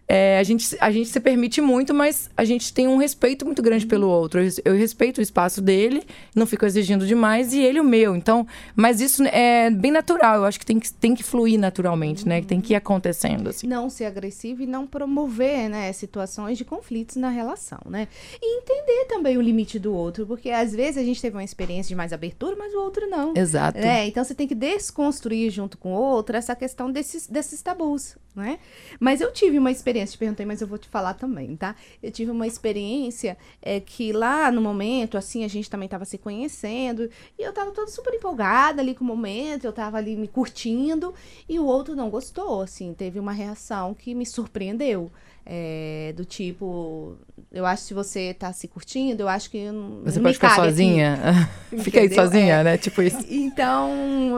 é, 0.08 0.38
a, 0.38 0.42
gente, 0.44 0.76
a 0.80 0.90
gente 0.90 1.08
se 1.08 1.18
permite 1.18 1.60
muito, 1.60 1.92
mas 1.92 2.30
a 2.36 2.44
gente 2.44 2.72
tem 2.72 2.86
um 2.86 2.96
respeito 2.96 3.44
muito 3.44 3.60
grande 3.60 3.86
pelo 3.86 4.08
outro. 4.08 4.40
Eu, 4.40 4.50
eu, 4.64 4.74
respeito 4.74 5.18
o 5.18 5.22
espaço 5.22 5.60
dele, 5.60 6.04
não 6.34 6.46
fico 6.46 6.64
exigindo 6.64 7.04
demais, 7.06 7.52
e 7.52 7.60
ele 7.60 7.80
o 7.80 7.84
meu. 7.84 8.14
Então, 8.14 8.46
mas 8.76 9.00
isso 9.00 9.24
é 9.24 9.68
bem 9.68 9.90
natural. 9.90 10.36
Eu 10.36 10.44
acho 10.44 10.60
que 10.60 10.66
tem 10.66 10.78
que, 10.78 10.92
tem 10.92 11.14
que 11.14 11.24
fluir 11.24 11.58
naturalmente, 11.58 12.22
uhum. 12.22 12.28
né? 12.28 12.40
Que 12.40 12.46
tem 12.46 12.60
que 12.60 12.72
ir 12.72 12.76
acontecendo. 12.76 13.48
Assim. 13.48 13.66
Não 13.66 13.90
ser 13.90 14.04
agressivo 14.04 14.62
e 14.62 14.66
não 14.66 14.86
promover 14.86 15.68
né, 15.68 15.92
situações 15.92 16.56
de 16.56 16.64
conflitos 16.64 17.16
na 17.16 17.28
relação, 17.28 17.80
né? 17.86 18.06
E 18.40 18.58
entender 18.58 19.06
também 19.06 19.36
o 19.36 19.40
limite 19.40 19.76
do 19.78 19.92
outro, 19.92 20.24
porque 20.24 20.50
às 20.50 20.72
vezes 20.72 20.98
a 20.98 21.04
gente 21.04 21.20
teve 21.20 21.36
uma 21.36 21.44
experiência 21.44 21.88
de 21.88 21.96
mais 21.96 22.12
abertura, 22.12 22.54
mas 22.56 22.72
o 22.72 22.78
outro 22.78 23.08
não. 23.08 23.34
Exato. 23.36 23.78
Né? 23.78 24.06
Então 24.06 24.22
você 24.22 24.34
tem 24.34 24.46
que 24.46 24.54
desconstruir 24.54 25.50
junto 25.50 25.76
com 25.76 25.94
o 25.94 25.98
outro 25.98 26.36
essa 26.36 26.54
questão 26.54 26.92
desses, 26.92 27.26
desses 27.26 27.60
tabus, 27.60 28.16
né? 28.34 28.60
Mas 29.00 29.20
eu 29.20 29.32
tive 29.32 29.58
uma 29.58 29.70
experiência 29.70 29.95
experiência, 29.96 30.16
te 30.16 30.18
perguntei, 30.18 30.46
mas 30.46 30.60
eu 30.60 30.66
vou 30.66 30.78
te 30.78 30.88
falar 30.88 31.14
também, 31.14 31.56
tá? 31.56 31.74
Eu 32.02 32.10
tive 32.10 32.30
uma 32.30 32.46
experiência 32.46 33.36
é, 33.62 33.80
que 33.80 34.12
lá 34.12 34.50
no 34.50 34.60
momento, 34.60 35.16
assim, 35.16 35.44
a 35.44 35.48
gente 35.48 35.70
também 35.70 35.86
estava 35.86 36.04
se 36.04 36.18
conhecendo, 36.18 37.08
e 37.38 37.42
eu 37.42 37.52
tava 37.52 37.70
toda 37.72 37.90
super 37.90 38.14
empolgada 38.14 38.80
ali 38.80 38.94
com 38.94 39.04
o 39.04 39.06
momento, 39.06 39.64
eu 39.64 39.72
tava 39.72 39.96
ali 39.96 40.16
me 40.16 40.28
curtindo, 40.28 41.14
e 41.48 41.58
o 41.58 41.64
outro 41.64 41.94
não 41.94 42.10
gostou, 42.10 42.62
assim, 42.62 42.92
teve 42.92 43.18
uma 43.18 43.32
reação 43.32 43.94
que 43.94 44.14
me 44.14 44.26
surpreendeu. 44.26 45.10
É, 45.48 46.12
do 46.16 46.24
tipo, 46.24 47.16
eu 47.52 47.64
acho 47.64 47.82
que 47.82 47.88
se 47.88 47.94
você 47.94 48.34
tá 48.34 48.52
se 48.52 48.66
curtindo, 48.66 49.22
eu 49.22 49.28
acho 49.28 49.48
que 49.48 49.64
Você 50.04 50.18
pode 50.18 50.34
ficar 50.34 50.56
sozinha? 50.56 51.48
Fica 51.78 52.00
aí 52.00 52.12
sozinha, 52.12 52.56
é. 52.56 52.64
né? 52.64 52.78
Tipo 52.78 53.00
isso. 53.00 53.24
Então, 53.30 53.90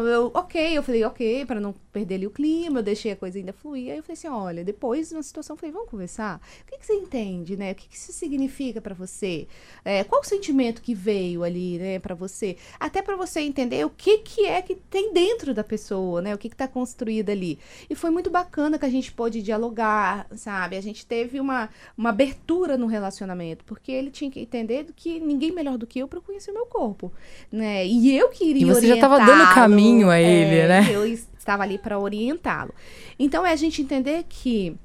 eu, 0.06 0.30
ok, 0.34 0.76
eu 0.76 0.82
falei, 0.82 1.02
ok, 1.04 1.46
para 1.46 1.58
não 1.58 1.74
perder 1.92 2.16
ali 2.16 2.26
o 2.26 2.30
clima, 2.30 2.80
eu 2.80 2.82
deixei 2.82 3.10
a 3.12 3.16
coisa 3.16 3.38
ainda 3.38 3.52
fluir. 3.52 3.90
Aí 3.90 3.96
eu 3.96 4.02
falei 4.02 4.14
assim, 4.14 4.28
olha, 4.28 4.64
depois 4.64 5.10
na 5.10 5.22
situação, 5.22 5.54
eu 5.54 5.58
falei, 5.58 5.72
vamos 5.72 5.88
conversar? 5.88 6.40
O 6.62 6.70
que, 6.70 6.78
que 6.78 6.86
você 6.86 6.94
entende, 6.94 7.56
né? 7.56 7.72
O 7.72 7.74
que, 7.74 7.88
que 7.88 7.96
isso 7.96 8.12
significa 8.12 8.80
para 8.80 8.94
você? 8.94 9.48
É, 9.84 10.04
qual 10.04 10.20
o 10.20 10.24
sentimento 10.24 10.82
que 10.82 10.94
veio 10.94 11.42
ali, 11.42 11.78
né, 11.78 11.98
para 11.98 12.14
você? 12.14 12.56
Até 12.78 13.00
para 13.00 13.16
você 13.16 13.40
entender 13.40 13.84
o 13.84 13.90
que, 13.90 14.18
que 14.18 14.44
é 14.44 14.60
que 14.60 14.74
tem 14.74 15.12
dentro 15.12 15.54
da 15.54 15.64
pessoa, 15.64 16.20
né? 16.20 16.34
O 16.34 16.38
que, 16.38 16.48
que 16.48 16.56
tá 16.56 16.68
construído 16.68 17.30
ali. 17.30 17.58
E 17.88 17.94
foi 17.94 18.10
muito 18.10 18.30
bacana 18.30 18.78
que 18.78 18.84
a 18.84 18.90
gente 18.90 19.12
pôde 19.12 19.42
dialogar, 19.42 20.26
sabe? 20.36 20.76
A 20.76 20.80
gente 20.80 20.97
gente 20.98 21.06
teve 21.06 21.38
uma, 21.40 21.68
uma 21.96 22.10
abertura 22.10 22.76
no 22.76 22.86
relacionamento, 22.86 23.64
porque 23.64 23.92
ele 23.92 24.10
tinha 24.10 24.30
que 24.30 24.40
entender 24.40 24.86
que 24.96 25.20
ninguém 25.20 25.52
melhor 25.52 25.78
do 25.78 25.86
que 25.86 26.00
eu 26.00 26.08
para 26.08 26.20
conhecer 26.20 26.50
o 26.50 26.54
meu 26.54 26.66
corpo, 26.66 27.12
né? 27.50 27.86
E 27.86 28.16
eu 28.16 28.28
queria 28.30 28.62
E 28.62 28.64
você 28.64 28.86
já 28.86 28.96
estava 28.96 29.18
dando 29.18 29.54
caminho 29.54 30.10
a 30.10 30.20
ele, 30.20 30.56
é, 30.56 30.68
né? 30.68 30.88
Eu 30.90 31.06
estava 31.06 31.62
ali 31.62 31.78
para 31.78 31.98
orientá-lo. 31.98 32.74
Então 33.18 33.46
é 33.46 33.52
a 33.52 33.56
gente 33.56 33.80
entender 33.80 34.24
que 34.28 34.76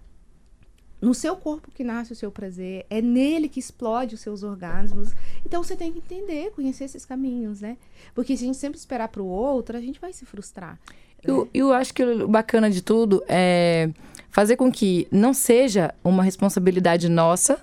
no 1.02 1.14
seu 1.14 1.36
corpo 1.36 1.70
que 1.72 1.84
nasce 1.84 2.14
o 2.14 2.16
seu 2.16 2.32
prazer, 2.32 2.86
é 2.90 3.02
nele 3.02 3.50
que 3.50 3.60
explode 3.60 4.16
os 4.16 4.22
seus 4.22 4.44
orgasmos. 4.44 5.12
Então 5.46 5.62
você 5.62 5.76
tem 5.76 5.92
que 5.92 5.98
entender, 5.98 6.52
conhecer 6.52 6.86
esses 6.86 7.04
caminhos, 7.04 7.60
né? 7.60 7.76
Porque 8.16 8.38
se 8.38 8.44
a 8.44 8.48
gente 8.48 8.58
sempre 8.58 8.78
esperar 8.78 9.10
para 9.10 9.22
o 9.22 9.28
outro, 9.28 9.76
a 9.76 9.82
gente 9.82 10.00
vai 10.00 10.14
se 10.14 10.26
frustrar. 10.26 10.80
Eu, 11.22 11.50
eu 11.54 11.74
acho 11.74 11.94
que 11.94 12.04
o 12.04 12.28
bacana 12.28 12.70
de 12.70 12.82
tudo 12.82 13.24
é 13.28 13.90
fazer 14.34 14.58
com 14.58 14.72
que 14.72 15.08
não 15.12 15.32
seja 15.32 15.94
uma 16.04 16.24
responsabilidade 16.24 17.08
nossa, 17.08 17.60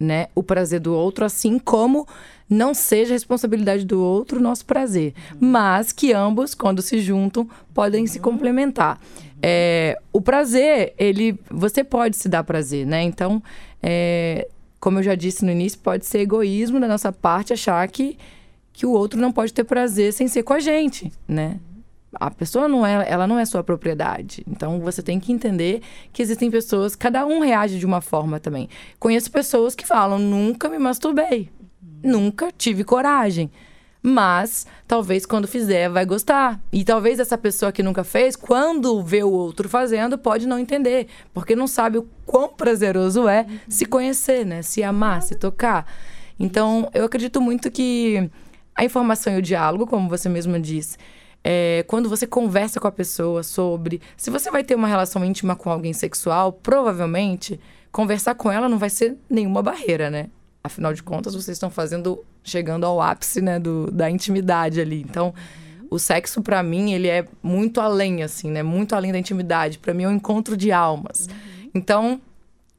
né, 0.00 0.28
o 0.34 0.42
prazer 0.42 0.80
do 0.80 0.94
outro, 0.94 1.26
assim 1.26 1.58
como 1.58 2.08
não 2.48 2.72
seja 2.72 3.12
responsabilidade 3.12 3.84
do 3.84 4.02
outro 4.02 4.38
o 4.38 4.42
nosso 4.42 4.64
prazer, 4.64 5.12
uhum. 5.32 5.50
mas 5.50 5.92
que 5.92 6.14
ambos, 6.14 6.54
quando 6.54 6.80
se 6.80 7.00
juntam, 7.00 7.48
podem 7.74 8.02
uhum. 8.02 8.06
se 8.06 8.18
complementar. 8.18 8.98
É, 9.42 9.98
o 10.10 10.22
prazer, 10.22 10.94
ele, 10.98 11.38
você 11.50 11.84
pode 11.84 12.16
se 12.16 12.30
dar 12.30 12.42
prazer, 12.44 12.86
né? 12.86 13.02
Então, 13.02 13.42
é, 13.82 14.48
como 14.80 15.00
eu 15.00 15.02
já 15.02 15.14
disse 15.14 15.44
no 15.44 15.50
início, 15.50 15.78
pode 15.80 16.06
ser 16.06 16.20
egoísmo 16.20 16.80
da 16.80 16.88
nossa 16.88 17.12
parte 17.12 17.52
achar 17.52 17.86
que, 17.88 18.16
que 18.72 18.86
o 18.86 18.90
outro 18.90 19.20
não 19.20 19.32
pode 19.32 19.52
ter 19.52 19.64
prazer 19.64 20.14
sem 20.14 20.28
ser 20.28 20.44
com 20.44 20.54
a 20.54 20.60
gente, 20.60 21.12
né? 21.28 21.58
A 22.18 22.30
pessoa 22.30 22.68
não 22.68 22.86
é, 22.86 23.06
ela 23.08 23.26
não 23.26 23.38
é 23.38 23.44
sua 23.44 23.62
propriedade. 23.62 24.44
Então 24.48 24.80
você 24.80 25.02
tem 25.02 25.20
que 25.20 25.32
entender 25.32 25.82
que 26.12 26.22
existem 26.22 26.50
pessoas, 26.50 26.96
cada 26.96 27.24
um 27.26 27.40
reage 27.40 27.78
de 27.78 27.86
uma 27.86 28.00
forma 28.00 28.40
também. 28.40 28.68
Conheço 28.98 29.30
pessoas 29.30 29.74
que 29.74 29.86
falam: 29.86 30.18
"Nunca 30.18 30.68
me 30.68 30.78
masturbei. 30.78 31.50
Nunca 32.02 32.50
tive 32.56 32.84
coragem". 32.84 33.50
Mas 34.02 34.68
talvez 34.86 35.26
quando 35.26 35.48
fizer 35.48 35.88
vai 35.88 36.06
gostar. 36.06 36.60
E 36.72 36.84
talvez 36.84 37.18
essa 37.18 37.36
pessoa 37.36 37.72
que 37.72 37.82
nunca 37.82 38.04
fez, 38.04 38.36
quando 38.36 39.02
vê 39.02 39.24
o 39.24 39.30
outro 39.30 39.68
fazendo, 39.68 40.16
pode 40.16 40.46
não 40.46 40.60
entender, 40.60 41.08
porque 41.34 41.56
não 41.56 41.66
sabe 41.66 41.98
o 41.98 42.08
quão 42.24 42.48
prazeroso 42.48 43.26
é 43.28 43.46
se 43.68 43.84
conhecer, 43.84 44.46
né? 44.46 44.62
Se 44.62 44.80
amar, 44.82 45.22
se 45.22 45.34
tocar. 45.34 45.86
Então, 46.38 46.88
eu 46.94 47.04
acredito 47.04 47.40
muito 47.40 47.68
que 47.68 48.30
a 48.76 48.84
informação 48.84 49.34
e 49.34 49.38
o 49.38 49.42
diálogo, 49.42 49.86
como 49.86 50.08
você 50.08 50.28
mesma 50.28 50.60
disse, 50.60 50.98
é, 51.48 51.84
quando 51.86 52.08
você 52.08 52.26
conversa 52.26 52.80
com 52.80 52.88
a 52.88 52.92
pessoa 52.92 53.44
sobre. 53.44 54.02
Se 54.16 54.30
você 54.30 54.50
vai 54.50 54.64
ter 54.64 54.74
uma 54.74 54.88
relação 54.88 55.24
íntima 55.24 55.54
com 55.54 55.70
alguém 55.70 55.92
sexual, 55.92 56.52
provavelmente 56.52 57.60
conversar 57.92 58.34
com 58.34 58.50
ela 58.50 58.68
não 58.68 58.78
vai 58.78 58.90
ser 58.90 59.16
nenhuma 59.30 59.62
barreira, 59.62 60.10
né? 60.10 60.28
Afinal 60.64 60.92
de 60.92 61.04
contas, 61.04 61.36
vocês 61.36 61.54
estão 61.54 61.70
fazendo. 61.70 62.24
chegando 62.42 62.84
ao 62.84 63.00
ápice, 63.00 63.40
né? 63.40 63.60
Do, 63.60 63.88
da 63.92 64.10
intimidade 64.10 64.80
ali. 64.80 65.00
Então. 65.00 65.32
O 65.88 66.00
sexo, 66.00 66.42
para 66.42 66.60
mim, 66.64 66.94
ele 66.94 67.06
é 67.06 67.24
muito 67.40 67.80
além, 67.80 68.24
assim, 68.24 68.50
né? 68.50 68.60
Muito 68.60 68.96
além 68.96 69.12
da 69.12 69.18
intimidade. 69.20 69.78
para 69.78 69.94
mim, 69.94 70.02
é 70.02 70.08
um 70.08 70.16
encontro 70.16 70.56
de 70.56 70.72
almas. 70.72 71.28
Uhum. 71.28 71.70
Então, 71.72 72.20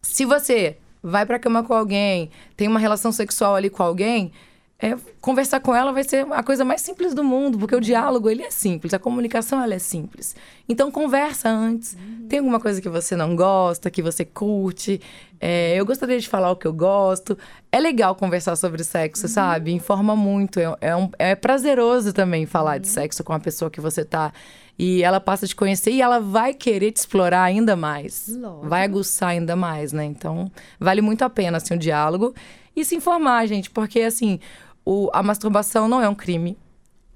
se 0.01 0.25
você 0.25 0.75
vai 1.01 1.25
pra 1.25 1.39
cama 1.39 1.63
com 1.63 1.74
alguém, 1.74 2.29
tem 2.57 2.67
uma 2.67 2.81
relação 2.81 3.13
sexual 3.13 3.55
ali 3.55 3.69
com 3.69 3.81
alguém, 3.81 4.33
é, 4.79 4.96
conversar 5.19 5.60
com 5.60 5.74
ela 5.74 5.91
vai 5.91 6.03
ser 6.03 6.27
a 6.31 6.43
coisa 6.43 6.63
mais 6.63 6.81
simples 6.81 7.15
do 7.15 7.24
mundo, 7.24 7.57
porque 7.57 7.75
o 7.75 7.81
diálogo 7.81 8.29
ele 8.29 8.43
é 8.43 8.51
simples, 8.51 8.93
a 8.93 9.00
comunicação 9.00 9.62
ela 9.62 9.74
é 9.74 9.79
simples. 9.79 10.36
Então 10.69 10.91
conversa 10.91 11.50
antes. 11.50 11.93
Uhum. 11.93 12.27
Tem 12.29 12.39
alguma 12.39 12.60
coisa 12.60 12.79
que 12.79 12.88
você 12.88 13.15
não 13.15 13.36
gosta, 13.36 13.89
que 13.89 14.03
você 14.03 14.24
curte? 14.24 15.01
É, 15.39 15.75
eu 15.75 15.84
gostaria 15.84 16.19
de 16.19 16.29
falar 16.29 16.51
o 16.51 16.55
que 16.55 16.67
eu 16.67 16.74
gosto. 16.74 17.36
É 17.72 17.79
legal 17.79 18.13
conversar 18.13 18.55
sobre 18.55 18.84
sexo, 18.84 19.24
uhum. 19.24 19.31
sabe? 19.31 19.72
Informa 19.72 20.15
muito. 20.15 20.60
É, 20.60 20.75
é, 20.81 20.96
um, 20.96 21.10
é 21.17 21.34
prazeroso 21.34 22.13
também 22.13 22.46
falar 22.46 22.75
uhum. 22.75 22.81
de 22.81 22.88
sexo 22.88 23.24
com 23.24 23.34
a 23.34 23.39
pessoa 23.39 23.72
que 23.72 23.81
você 23.81 24.05
tá. 24.05 24.31
E 24.77 25.01
ela 25.01 25.19
passa 25.19 25.46
a 25.46 25.48
te 25.48 25.55
conhecer 25.55 25.89
e 25.89 26.03
ela 26.03 26.19
vai 26.19 26.53
querer 26.53 26.91
te 26.91 26.98
explorar 26.98 27.41
ainda 27.41 27.75
mais. 27.75 28.27
Lógico. 28.27 28.69
Vai 28.69 28.84
aguçar 28.84 29.29
ainda 29.29 29.55
mais, 29.55 29.91
né? 29.91 30.05
Então, 30.05 30.51
vale 30.79 31.01
muito 31.01 31.24
a 31.24 31.29
pena, 31.31 31.57
assim, 31.57 31.74
o 31.74 31.79
diálogo. 31.79 32.36
E 32.75 32.86
se 32.86 32.96
informar, 32.96 33.48
gente, 33.48 33.72
porque, 33.72 34.01
assim, 34.01 34.39
o, 34.88 35.10
a 35.12 35.22
masturbação 35.22 35.89
não 35.89 36.01
é 36.01 36.08
um 36.08 36.15
crime. 36.15 36.58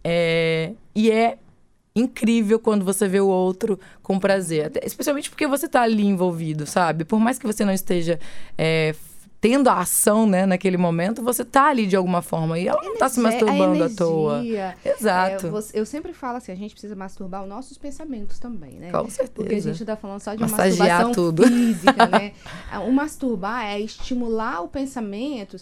É, 0.03 0.73
e 0.93 1.09
é 1.09 1.37
incrível 1.95 2.59
quando 2.59 2.83
você 2.83 3.07
vê 3.07 3.21
o 3.21 3.27
outro 3.27 3.79
com 4.03 4.19
prazer. 4.19 4.65
Até, 4.65 4.85
especialmente 4.85 5.29
porque 5.29 5.47
você 5.47 5.67
está 5.67 5.81
ali 5.81 6.05
envolvido, 6.05 6.65
sabe? 6.65 7.05
Por 7.05 7.17
mais 7.17 7.39
que 7.39 7.47
você 7.47 7.63
não 7.63 7.71
esteja 7.71 8.19
é, 8.57 8.93
tendo 9.39 9.69
a 9.69 9.79
ação, 9.79 10.27
né, 10.27 10.45
naquele 10.45 10.75
momento, 10.75 11.23
você 11.23 11.45
tá 11.45 11.69
ali 11.69 11.87
de 11.87 11.95
alguma 11.95 12.21
forma. 12.21 12.59
E 12.59 12.67
ela 12.67 12.81
não 12.83 12.97
tá 12.97 13.07
se 13.07 13.21
masturbando 13.21 13.75
energia, 13.75 13.85
à 13.85 13.95
toa. 13.95 14.43
Exato. 14.85 15.47
É, 15.47 15.49
você, 15.49 15.79
eu 15.79 15.85
sempre 15.85 16.11
falo 16.11 16.37
assim, 16.37 16.51
a 16.51 16.55
gente 16.55 16.71
precisa 16.73 16.95
masturbar 16.95 17.41
os 17.41 17.49
nossos 17.49 17.77
pensamentos 17.77 18.37
também, 18.37 18.73
né? 18.73 18.91
Com 18.91 19.09
certeza. 19.09 19.31
Porque 19.33 19.55
a 19.55 19.59
gente 19.61 19.85
tá 19.85 19.95
falando 19.95 20.19
só 20.19 20.35
de 20.35 20.41
Massagear 20.41 21.07
masturbação 21.07 21.11
tudo. 21.13 21.47
física, 21.47 22.05
né? 22.05 22.33
o 22.85 22.91
masturbar 22.91 23.65
é 23.65 23.79
estimular 23.79 24.61
o 24.61 24.67
pensamento 24.67 25.57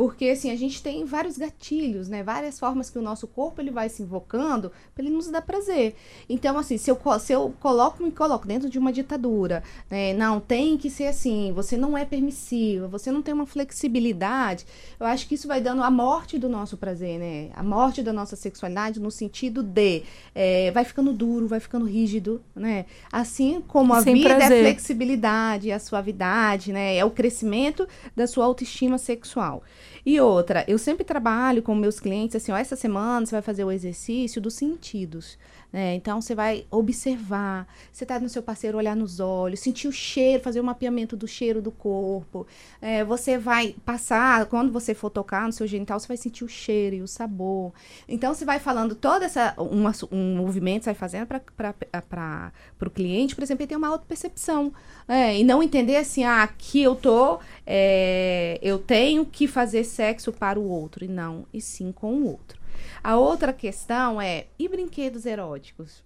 Porque, 0.00 0.30
assim, 0.30 0.50
a 0.50 0.56
gente 0.56 0.82
tem 0.82 1.04
vários 1.04 1.36
gatilhos, 1.36 2.08
né? 2.08 2.22
Várias 2.22 2.58
formas 2.58 2.88
que 2.88 2.98
o 2.98 3.02
nosso 3.02 3.26
corpo 3.26 3.60
ele 3.60 3.70
vai 3.70 3.90
se 3.90 4.02
invocando 4.02 4.72
para 4.94 5.04
ele 5.04 5.12
nos 5.12 5.28
dar 5.28 5.42
prazer. 5.42 5.94
Então, 6.26 6.56
assim, 6.56 6.78
se 6.78 6.90
eu, 6.90 6.98
se 7.20 7.34
eu 7.34 7.54
coloco, 7.60 8.02
me 8.02 8.10
coloco 8.10 8.46
dentro 8.46 8.70
de 8.70 8.78
uma 8.78 8.94
ditadura, 8.94 9.62
né? 9.90 10.14
Não, 10.14 10.40
tem 10.40 10.78
que 10.78 10.88
ser 10.88 11.08
assim, 11.08 11.52
você 11.52 11.76
não 11.76 11.98
é 11.98 12.06
permissiva, 12.06 12.88
você 12.88 13.12
não 13.12 13.20
tem 13.20 13.34
uma 13.34 13.44
flexibilidade, 13.44 14.64
eu 14.98 15.04
acho 15.04 15.28
que 15.28 15.34
isso 15.34 15.46
vai 15.46 15.60
dando 15.60 15.82
a 15.82 15.90
morte 15.90 16.38
do 16.38 16.48
nosso 16.48 16.78
prazer, 16.78 17.18
né? 17.18 17.50
A 17.52 17.62
morte 17.62 18.02
da 18.02 18.10
nossa 18.10 18.36
sexualidade 18.36 18.98
no 18.98 19.10
sentido 19.10 19.62
de 19.62 20.02
é, 20.34 20.70
vai 20.70 20.86
ficando 20.86 21.12
duro, 21.12 21.46
vai 21.46 21.60
ficando 21.60 21.84
rígido, 21.84 22.40
né? 22.56 22.86
Assim 23.12 23.62
como 23.68 23.92
a 23.92 24.00
Sem 24.00 24.14
vida 24.14 24.30
prazer. 24.30 24.56
é 24.56 24.60
a 24.60 24.64
flexibilidade, 24.64 25.70
a 25.70 25.78
suavidade, 25.78 26.72
né? 26.72 26.96
É 26.96 27.04
o 27.04 27.10
crescimento 27.10 27.86
da 28.16 28.26
sua 28.26 28.46
autoestima 28.46 28.96
sexual. 28.96 29.62
E 30.04 30.20
outra, 30.20 30.64
eu 30.68 30.78
sempre 30.78 31.04
trabalho 31.04 31.62
com 31.62 31.74
meus 31.74 32.00
clientes 32.00 32.36
assim, 32.36 32.52
ó, 32.52 32.56
essa 32.56 32.76
semana 32.76 33.26
você 33.26 33.32
vai 33.32 33.42
fazer 33.42 33.64
o 33.64 33.72
exercício 33.72 34.40
dos 34.40 34.54
sentidos. 34.54 35.38
Né? 35.72 35.94
Então 35.94 36.20
você 36.20 36.34
vai 36.34 36.66
observar, 36.70 37.66
você 37.92 38.04
está 38.04 38.18
no 38.18 38.28
seu 38.28 38.42
parceiro, 38.42 38.76
olhar 38.76 38.96
nos 38.96 39.20
olhos, 39.20 39.60
sentir 39.60 39.86
o 39.86 39.92
cheiro, 39.92 40.42
fazer 40.42 40.60
um 40.60 40.64
mapeamento 40.64 41.16
do 41.16 41.28
cheiro 41.28 41.62
do 41.62 41.70
corpo. 41.70 42.46
É, 42.80 43.04
você 43.04 43.38
vai 43.38 43.76
passar, 43.84 44.46
quando 44.46 44.72
você 44.72 44.94
for 44.94 45.10
tocar 45.10 45.46
no 45.46 45.52
seu 45.52 45.66
genital, 45.66 46.00
você 46.00 46.08
vai 46.08 46.16
sentir 46.16 46.44
o 46.44 46.48
cheiro 46.48 46.96
e 46.96 47.02
o 47.02 47.08
sabor. 47.08 47.72
Então 48.08 48.34
você 48.34 48.44
vai 48.44 48.58
falando 48.58 48.94
todo 48.94 49.22
essa, 49.22 49.54
um 49.58 50.36
movimento, 50.36 50.84
você 50.84 50.90
vai 50.90 50.94
fazendo 50.94 51.26
para 51.26 52.52
o 52.80 52.90
cliente, 52.90 53.34
por 53.34 53.42
exemplo, 53.42 53.62
ele 53.62 53.68
tem 53.68 53.78
uma 53.78 53.88
auto-percepção. 53.88 54.72
É, 55.06 55.38
e 55.38 55.44
não 55.44 55.62
entender 55.62 55.96
assim, 55.96 56.24
ah, 56.24 56.42
aqui 56.42 56.82
eu 56.82 56.94
tô, 56.94 57.38
é, 57.66 58.58
eu 58.62 58.78
tenho 58.78 59.24
que 59.24 59.46
fazer 59.46 59.84
sexo 59.84 60.32
para 60.32 60.58
o 60.58 60.68
outro, 60.68 61.04
e 61.04 61.08
não, 61.08 61.46
e 61.52 61.60
sim 61.60 61.92
com 61.92 62.14
o 62.14 62.26
outro. 62.26 62.59
A 63.02 63.16
outra 63.16 63.52
questão 63.52 64.20
é: 64.20 64.46
e 64.58 64.68
brinquedos 64.68 65.26
eróticos? 65.26 66.02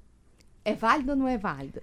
É 0.65 0.73
válido 0.73 1.11
ou 1.11 1.17
não 1.17 1.29
é 1.29 1.37
válido? 1.37 1.83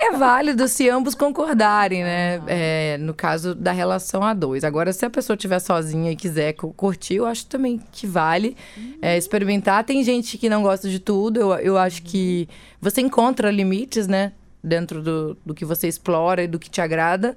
É 0.00 0.10
válido 0.12 0.66
se 0.66 0.88
ambos 0.88 1.14
concordarem, 1.14 2.02
né? 2.02 2.38
Ah. 2.38 2.44
É, 2.48 2.98
no 2.98 3.12
caso 3.12 3.54
da 3.54 3.72
relação 3.72 4.22
a 4.22 4.32
dois. 4.32 4.64
Agora, 4.64 4.90
se 4.92 5.04
a 5.04 5.10
pessoa 5.10 5.34
estiver 5.34 5.58
sozinha 5.58 6.10
e 6.10 6.16
quiser 6.16 6.54
curtir, 6.54 7.16
eu 7.16 7.26
acho 7.26 7.46
também 7.46 7.80
que 7.92 8.06
vale 8.06 8.56
uhum. 8.76 8.98
é, 9.02 9.18
experimentar. 9.18 9.84
Tem 9.84 10.02
gente 10.02 10.38
que 10.38 10.48
não 10.48 10.62
gosta 10.62 10.88
de 10.88 10.98
tudo. 10.98 11.40
Eu, 11.40 11.52
eu 11.56 11.78
acho 11.78 12.00
uhum. 12.00 12.06
que 12.06 12.48
você 12.80 13.02
encontra 13.02 13.50
limites, 13.50 14.08
né? 14.08 14.32
Dentro 14.64 15.02
do, 15.02 15.36
do 15.44 15.54
que 15.54 15.64
você 15.64 15.86
explora 15.86 16.42
e 16.42 16.48
do 16.48 16.58
que 16.58 16.70
te 16.70 16.80
agrada. 16.80 17.36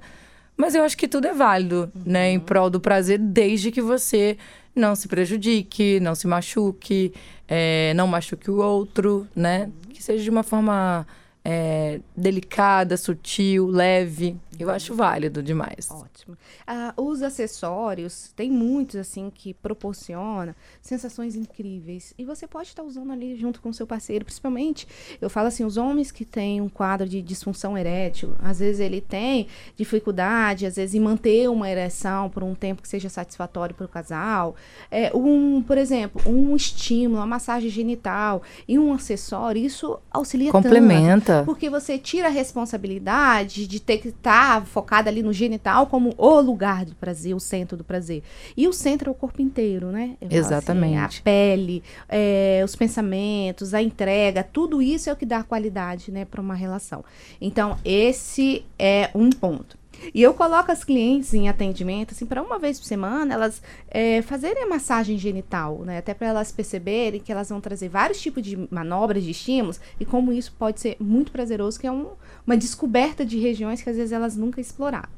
Mas 0.56 0.74
eu 0.74 0.82
acho 0.82 0.96
que 0.96 1.06
tudo 1.06 1.26
é 1.26 1.34
válido, 1.34 1.92
uhum. 1.94 2.02
né? 2.06 2.30
Em 2.30 2.40
prol 2.40 2.70
do 2.70 2.80
prazer, 2.80 3.18
desde 3.18 3.70
que 3.70 3.82
você 3.82 4.38
não 4.76 4.94
se 4.94 5.08
prejudique, 5.08 5.98
não 6.00 6.14
se 6.14 6.26
machuque, 6.26 7.12
é, 7.48 7.92
não 7.94 8.06
machuque 8.06 8.50
o 8.50 8.58
outro, 8.58 9.26
né? 9.34 9.70
Que 9.88 10.02
seja 10.02 10.22
de 10.22 10.30
uma 10.30 10.42
forma 10.42 11.06
é, 11.44 12.00
delicada, 12.16 12.96
sutil, 12.96 13.66
leve. 13.66 14.36
Eu 14.58 14.70
acho 14.70 14.94
válido 14.94 15.42
demais. 15.42 15.88
Ótimo. 15.90 16.36
Ah, 16.66 16.92
os 16.96 17.22
acessórios, 17.22 18.32
tem 18.34 18.50
muitos 18.50 18.96
assim 18.96 19.30
que 19.30 19.54
proporciona 19.54 20.54
sensações 20.80 21.36
incríveis. 21.36 22.14
E 22.18 22.24
você 22.24 22.46
pode 22.46 22.68
estar 22.68 22.82
usando 22.82 23.12
ali 23.12 23.36
junto 23.36 23.60
com 23.60 23.68
o 23.68 23.74
seu 23.74 23.86
parceiro. 23.86 24.24
Principalmente, 24.24 24.86
eu 25.20 25.30
falo 25.30 25.48
assim, 25.48 25.64
os 25.64 25.76
homens 25.76 26.10
que 26.10 26.24
têm 26.24 26.60
um 26.60 26.68
quadro 26.68 27.08
de 27.08 27.22
disfunção 27.22 27.76
erétil, 27.76 28.34
às 28.38 28.58
vezes 28.58 28.80
ele 28.80 29.00
tem 29.00 29.46
dificuldade, 29.76 30.66
às 30.66 30.76
vezes, 30.76 30.94
em 30.94 31.00
manter 31.00 31.48
uma 31.48 31.70
ereção 31.70 32.28
por 32.30 32.42
um 32.42 32.54
tempo 32.54 32.82
que 32.82 32.88
seja 32.88 33.08
satisfatório 33.08 33.74
para 33.74 33.86
o 33.86 33.88
casal. 33.88 34.56
É, 34.90 35.10
um, 35.14 35.62
por 35.62 35.78
exemplo, 35.78 36.20
um 36.26 36.54
estímulo, 36.56 37.20
uma 37.20 37.26
massagem 37.26 37.70
genital 37.70 38.42
e 38.66 38.78
um 38.78 38.92
acessório, 38.92 39.60
isso 39.62 39.98
auxilia 40.10 40.50
Complementa. 40.52 41.26
Tanto, 41.26 41.46
porque 41.46 41.68
você 41.68 41.98
tira 41.98 42.28
a 42.28 42.30
responsabilidade 42.30 43.66
de 43.66 43.80
ter 43.80 43.98
que 43.98 44.08
estar 44.08 44.45
tá 44.46 44.60
focada 44.64 45.10
ali 45.10 45.22
no 45.22 45.32
genital 45.32 45.86
como 45.86 46.14
o 46.16 46.40
lugar 46.40 46.84
do 46.84 46.94
prazer, 46.94 47.34
o 47.34 47.40
centro 47.40 47.76
do 47.76 47.82
prazer. 47.82 48.22
E 48.56 48.68
o 48.68 48.72
centro 48.72 49.10
é 49.10 49.12
o 49.12 49.14
corpo 49.14 49.42
inteiro, 49.42 49.90
né? 49.90 50.16
Eu 50.20 50.28
Exatamente. 50.30 50.96
Assim, 50.96 51.18
a 51.18 51.22
pele, 51.22 51.82
é, 52.08 52.62
os 52.64 52.76
pensamentos, 52.76 53.74
a 53.74 53.82
entrega, 53.82 54.44
tudo 54.44 54.80
isso 54.80 55.10
é 55.10 55.12
o 55.12 55.16
que 55.16 55.26
dá 55.26 55.42
qualidade, 55.42 56.10
né, 56.12 56.24
para 56.24 56.40
uma 56.40 56.54
relação. 56.54 57.04
Então, 57.40 57.76
esse 57.84 58.64
é 58.78 59.10
um 59.14 59.30
ponto. 59.30 59.76
E 60.14 60.22
eu 60.22 60.34
coloco 60.34 60.70
as 60.70 60.84
clientes 60.84 61.32
em 61.34 61.48
atendimento, 61.48 62.12
assim, 62.12 62.26
para 62.26 62.42
uma 62.42 62.58
vez 62.58 62.78
por 62.78 62.86
semana, 62.86 63.34
elas 63.34 63.62
é, 63.88 64.22
fazerem 64.22 64.62
a 64.62 64.68
massagem 64.68 65.16
genital, 65.18 65.80
né? 65.80 65.98
Até 65.98 66.14
para 66.14 66.28
elas 66.28 66.52
perceberem 66.52 67.20
que 67.20 67.32
elas 67.32 67.48
vão 67.48 67.60
trazer 67.60 67.88
vários 67.88 68.20
tipos 68.20 68.42
de 68.42 68.56
manobras, 68.70 69.24
de 69.24 69.30
estímulos, 69.30 69.80
e 69.98 70.04
como 70.04 70.32
isso 70.32 70.54
pode 70.58 70.80
ser 70.80 70.96
muito 71.00 71.32
prazeroso, 71.32 71.80
que 71.80 71.86
é 71.86 71.92
um, 71.92 72.08
uma 72.46 72.56
descoberta 72.56 73.24
de 73.24 73.38
regiões 73.38 73.82
que 73.82 73.90
às 73.90 73.96
vezes 73.96 74.12
elas 74.12 74.36
nunca 74.36 74.60
exploraram. 74.60 75.08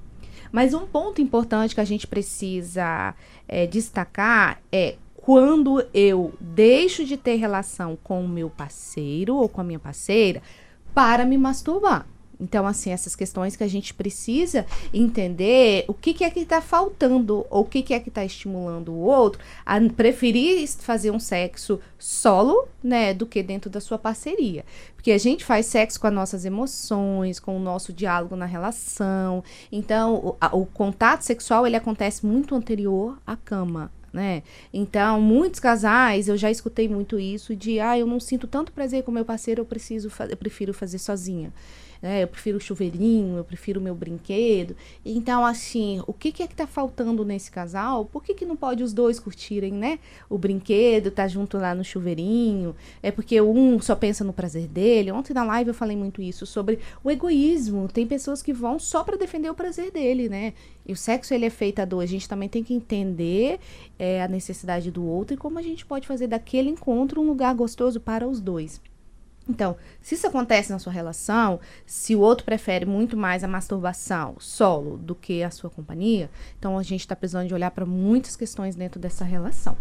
Mas 0.51 0.73
um 0.73 0.87
ponto 0.87 1.21
importante 1.21 1.75
que 1.75 1.81
a 1.81 1.85
gente 1.85 2.07
precisa 2.07 3.15
é, 3.47 3.67
destacar 3.67 4.61
é 4.73 4.97
quando 5.15 5.85
eu 5.93 6.33
deixo 6.41 7.05
de 7.05 7.17
ter 7.19 7.35
relação 7.35 7.99
com 8.03 8.25
o 8.25 8.29
meu 8.29 8.49
parceiro 8.49 9.37
ou 9.37 9.49
com 9.49 9.61
a 9.61 9.65
minha 9.65 9.79
parceira 9.79 10.41
para 10.95 11.25
me 11.27 11.37
masturbar. 11.37 12.07
Então, 12.41 12.67
assim, 12.67 12.91
essas 12.91 13.17
questões 13.17 13.57
que 13.57 13.65
a 13.65 13.69
gente 13.69 13.93
precisa 13.93 14.65
entender 14.95 15.85
o 15.89 15.95
que, 15.95 16.15
que 16.15 16.25
é 16.25 16.31
que 16.31 16.41
está 16.41 16.61
faltando, 16.61 17.45
ou 17.51 17.63
o 17.63 17.65
que, 17.65 17.83
que 17.83 17.93
é 17.93 18.01
que 18.01 18.09
está 18.09 18.25
estimulando 18.25 18.93
o 18.93 19.01
outro 19.01 19.41
a 19.67 19.81
preferir 19.81 20.67
fazer 20.79 21.11
um 21.11 21.19
sexo 21.19 21.81
solo, 21.99 22.69
né, 22.83 23.13
do 23.13 23.27
que 23.27 23.43
dentro 23.43 23.69
da 23.69 23.81
sua 23.81 23.99
parceria. 23.99 24.65
Porque 24.95 25.11
a 25.11 25.19
gente 25.19 25.45
faz 25.45 25.67
sexo 25.67 26.01
com 26.01 26.07
as 26.07 26.13
nossas 26.13 26.45
emoções, 26.45 27.41
com 27.41 27.57
o 27.57 27.61
nosso 27.61 27.93
diálogo 27.93 28.37
na 28.37 28.47
relação. 28.47 29.43
Então, 29.71 30.15
o, 30.15 30.37
a, 30.41 30.55
o 30.57 30.65
contato 30.67 31.23
sexual, 31.23 31.67
ele 31.67 31.77
acontece 31.77 32.25
muito 32.25 32.55
anterior 32.55 33.19
à 33.27 33.37
cama, 33.37 33.91
né? 34.13 34.43
Então, 34.73 35.21
muitos 35.21 35.61
casais, 35.61 36.29
eu 36.29 36.37
já 36.37 36.51
escutei 36.51 36.89
muito 36.89 37.19
isso 37.19 37.55
de, 37.55 37.81
ah, 37.81 37.99
eu 37.99 38.07
não 38.07 38.21
sinto 38.21 38.47
tanto 38.47 38.73
prazer 38.73 39.03
com 39.03 39.11
meu 39.11 39.25
parceiro, 39.25 39.63
eu 39.63 39.67
preciso, 39.67 40.11
eu 40.29 40.37
prefiro 40.37 40.73
fazer 40.73 40.99
sozinha 40.99 41.53
né? 42.01 42.23
Eu 42.23 42.29
prefiro 42.29 42.59
o 42.59 42.61
chuveirinho, 42.61 43.37
eu 43.37 43.45
prefiro 43.45 43.81
o 43.81 43.83
meu 43.83 43.95
brinquedo. 43.95 44.77
Então, 45.05 45.45
assim, 45.45 46.03
o 46.07 46.13
que, 46.13 46.33
que 46.33 46.43
é 46.43 46.47
que 46.47 46.55
tá 46.55 46.67
faltando 46.67 47.25
nesse 47.25 47.51
casal? 47.51 48.05
Por 48.05 48.23
que, 48.23 48.35
que 48.35 48.45
não 48.45 48.57
pode 48.57 48.83
os 48.83 48.93
dois 48.93 49.19
curtirem, 49.19 49.73
né? 49.73 49.99
O 50.29 50.39
brinquedo, 50.39 51.11
tá 51.11 51.27
junto 51.27 51.59
lá 51.59 51.75
no 51.75 51.85
chuveirinho. 51.85 52.75
É 53.03 53.11
porque 53.11 53.41
um 53.41 53.81
só 53.81 53.97
pensa 53.97 54.25
no 54.25 54.33
prazer 54.33 54.67
dele. 54.69 55.13
Ontem 55.13 55.35
na 55.35 55.45
live 55.45 55.69
eu 55.69 55.75
falei 55.75 55.97
muito 55.97 56.23
isso, 56.23 56.47
sobre 56.47 56.79
o 57.03 57.11
egoísmo. 57.11 57.89
Tem 57.89 58.07
pessoas 58.07 58.43
que 58.43 58.53
vão 58.53 58.79
só 58.79 59.03
para 59.03 59.17
defender 59.17 59.51
o 59.51 59.55
prazer 59.55 59.91
dele, 59.91 60.29
né? 60.29 60.55
E 60.87 60.93
o 60.93 60.97
sexo, 60.97 61.35
ele 61.35 61.45
é 61.45 61.51
feito 61.51 61.81
a 61.81 61.85
dois. 61.85 62.09
A 62.09 62.13
gente 62.13 62.29
também 62.29 62.49
tem 62.49 62.65
que 62.65 62.73
entender 62.73 63.59
é, 63.99 64.23
a 64.23 64.29
necessidade 64.29 64.91
do 64.91 65.05
outro 65.05 65.35
e 65.35 65.37
como 65.37 65.59
a 65.59 65.63
gente 65.63 65.85
pode 65.85 66.07
fazer 66.07 66.27
daquele 66.27 66.71
encontro 66.71 67.21
um 67.21 67.27
lugar 67.27 67.55
gostoso 67.55 68.01
para 68.01 68.27
os 68.27 68.41
dois. 68.41 68.81
Então, 69.49 69.77
se 70.03 70.15
isso 70.15 70.27
acontece 70.27 70.71
na 70.71 70.79
sua 70.79 70.93
relação, 70.93 71.59
se 71.87 72.15
o 72.15 72.21
outro 72.21 72.45
prefere 72.45 72.85
muito 72.85 73.17
mais 73.17 73.43
a 73.43 73.49
masturbação 73.49 74.37
solo 74.39 74.99
do 74.99 75.15
que 75.15 75.43
a 75.43 75.51
sua 75.51 75.71
companhia, 75.71 76.31
então 76.59 76.77
a 76.77 76.83
gente 76.83 77.01
está 77.01 77.17
precisando 77.17 77.49
de 77.49 77.55
olhar 77.55 77.71
para 77.71 77.87
muitas 77.87 78.37
questões 78.37 78.77
dentro 78.77 79.01
dessa 79.01 79.25
relação. 79.25 79.77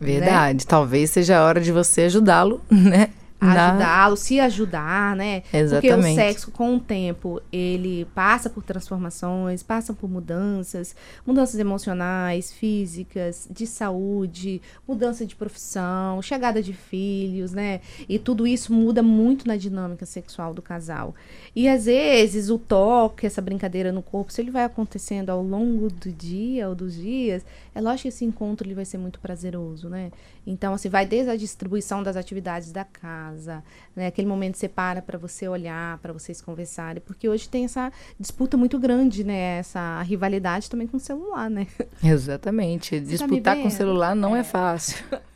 Né? 0.00 0.06
Verdade. 0.06 0.64
Né? 0.64 0.68
Talvez 0.68 1.10
seja 1.10 1.38
a 1.38 1.44
hora 1.44 1.60
de 1.60 1.70
você 1.70 2.02
ajudá-lo, 2.02 2.62
né? 2.70 3.10
Ajudá-lo, 3.40 4.16
se 4.16 4.40
ajudar, 4.40 5.16
né? 5.16 5.42
Exatamente. 5.52 5.92
Porque 5.92 6.10
o 6.10 6.14
sexo, 6.14 6.50
com 6.50 6.76
o 6.76 6.80
tempo, 6.80 7.40
ele 7.52 8.04
passa 8.14 8.50
por 8.50 8.62
transformações, 8.62 9.62
passa 9.62 9.92
por 9.92 10.10
mudanças, 10.10 10.94
mudanças 11.26 11.58
emocionais, 11.58 12.52
físicas, 12.52 13.48
de 13.50 13.66
saúde, 13.66 14.60
mudança 14.86 15.24
de 15.24 15.34
profissão, 15.34 16.20
chegada 16.20 16.62
de 16.62 16.72
filhos, 16.72 17.52
né? 17.52 17.80
E 18.08 18.18
tudo 18.18 18.46
isso 18.46 18.72
muda 18.72 19.02
muito 19.02 19.46
na 19.48 19.56
dinâmica 19.56 20.04
sexual 20.04 20.52
do 20.52 20.60
casal. 20.60 21.14
E 21.54 21.68
às 21.68 21.86
vezes 21.86 22.50
o 22.50 22.58
toque, 22.58 23.26
essa 23.26 23.40
brincadeira 23.40 23.90
no 23.90 24.02
corpo, 24.02 24.32
se 24.32 24.40
ele 24.40 24.50
vai 24.50 24.64
acontecendo 24.64 25.30
ao 25.30 25.42
longo 25.42 25.88
do 25.88 26.12
dia 26.12 26.68
ou 26.68 26.74
dos 26.74 26.94
dias, 26.94 27.44
é 27.74 27.80
lógico 27.80 28.02
que 28.02 28.08
esse 28.08 28.24
encontro 28.24 28.66
ele 28.66 28.74
vai 28.74 28.84
ser 28.84 28.98
muito 28.98 29.20
prazeroso, 29.20 29.88
né? 29.88 30.10
Então, 30.50 30.74
assim, 30.74 30.88
vai 30.88 31.06
desde 31.06 31.30
a 31.30 31.36
distribuição 31.36 32.02
das 32.02 32.16
atividades 32.16 32.72
da 32.72 32.84
casa, 32.84 33.62
né? 33.94 34.08
Aquele 34.08 34.26
momento 34.26 34.56
você 34.56 34.68
para 34.68 35.00
para 35.00 35.16
você 35.16 35.46
olhar, 35.46 35.98
para 35.98 36.12
vocês 36.12 36.40
conversarem, 36.40 37.00
porque 37.06 37.28
hoje 37.28 37.48
tem 37.48 37.64
essa 37.64 37.92
disputa 38.18 38.56
muito 38.56 38.78
grande, 38.78 39.22
né? 39.22 39.58
Essa 39.58 40.02
rivalidade 40.02 40.68
também 40.68 40.88
com 40.88 40.96
o 40.96 41.00
celular, 41.00 41.48
né? 41.48 41.68
Exatamente. 42.02 43.00
Tá 43.00 43.06
Disputar 43.06 43.56
tá 43.56 43.62
com 43.62 43.68
o 43.68 43.70
celular 43.70 44.16
não 44.16 44.34
é, 44.34 44.40
é 44.40 44.44
fácil. 44.44 45.04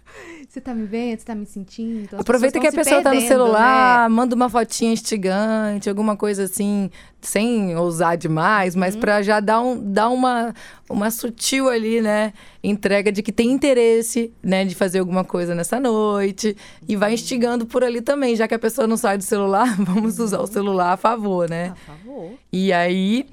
Você 0.54 0.60
tá 0.60 0.72
me 0.72 0.86
vendo? 0.86 1.18
Você 1.18 1.24
tá 1.24 1.34
me 1.34 1.46
sentindo? 1.46 2.02
Então, 2.02 2.20
Aproveita 2.20 2.60
que 2.60 2.66
a 2.68 2.70
pessoa 2.70 3.02
tá 3.02 3.12
no 3.12 3.20
celular, 3.22 4.08
né? 4.08 4.14
manda 4.14 4.36
uma 4.36 4.48
fotinha 4.48 4.92
instigante, 4.92 5.88
alguma 5.88 6.16
coisa 6.16 6.44
assim, 6.44 6.92
sem 7.20 7.76
ousar 7.76 8.16
demais, 8.16 8.76
mas 8.76 8.94
uhum. 8.94 9.00
para 9.00 9.20
já 9.20 9.40
dar, 9.40 9.60
um, 9.60 9.92
dar 9.92 10.10
uma, 10.10 10.54
uma 10.88 11.10
sutil 11.10 11.68
ali, 11.68 12.00
né? 12.00 12.32
Entrega 12.62 13.10
de 13.10 13.20
que 13.20 13.32
tem 13.32 13.50
interesse, 13.50 14.32
né? 14.40 14.64
De 14.64 14.76
fazer 14.76 15.00
alguma 15.00 15.24
coisa 15.24 15.56
nessa 15.56 15.80
noite. 15.80 16.56
E 16.86 16.94
vai 16.94 17.14
instigando 17.14 17.66
por 17.66 17.82
ali 17.82 18.00
também. 18.00 18.36
Já 18.36 18.46
que 18.46 18.54
a 18.54 18.58
pessoa 18.58 18.86
não 18.86 18.96
sai 18.96 19.18
do 19.18 19.24
celular, 19.24 19.74
vamos 19.82 20.20
usar 20.20 20.38
o 20.38 20.42
uhum. 20.42 20.46
celular 20.46 20.92
a 20.92 20.96
favor, 20.96 21.50
né? 21.50 21.72
A 21.72 21.74
favor. 21.74 22.30
E 22.52 22.72
aí 22.72 23.26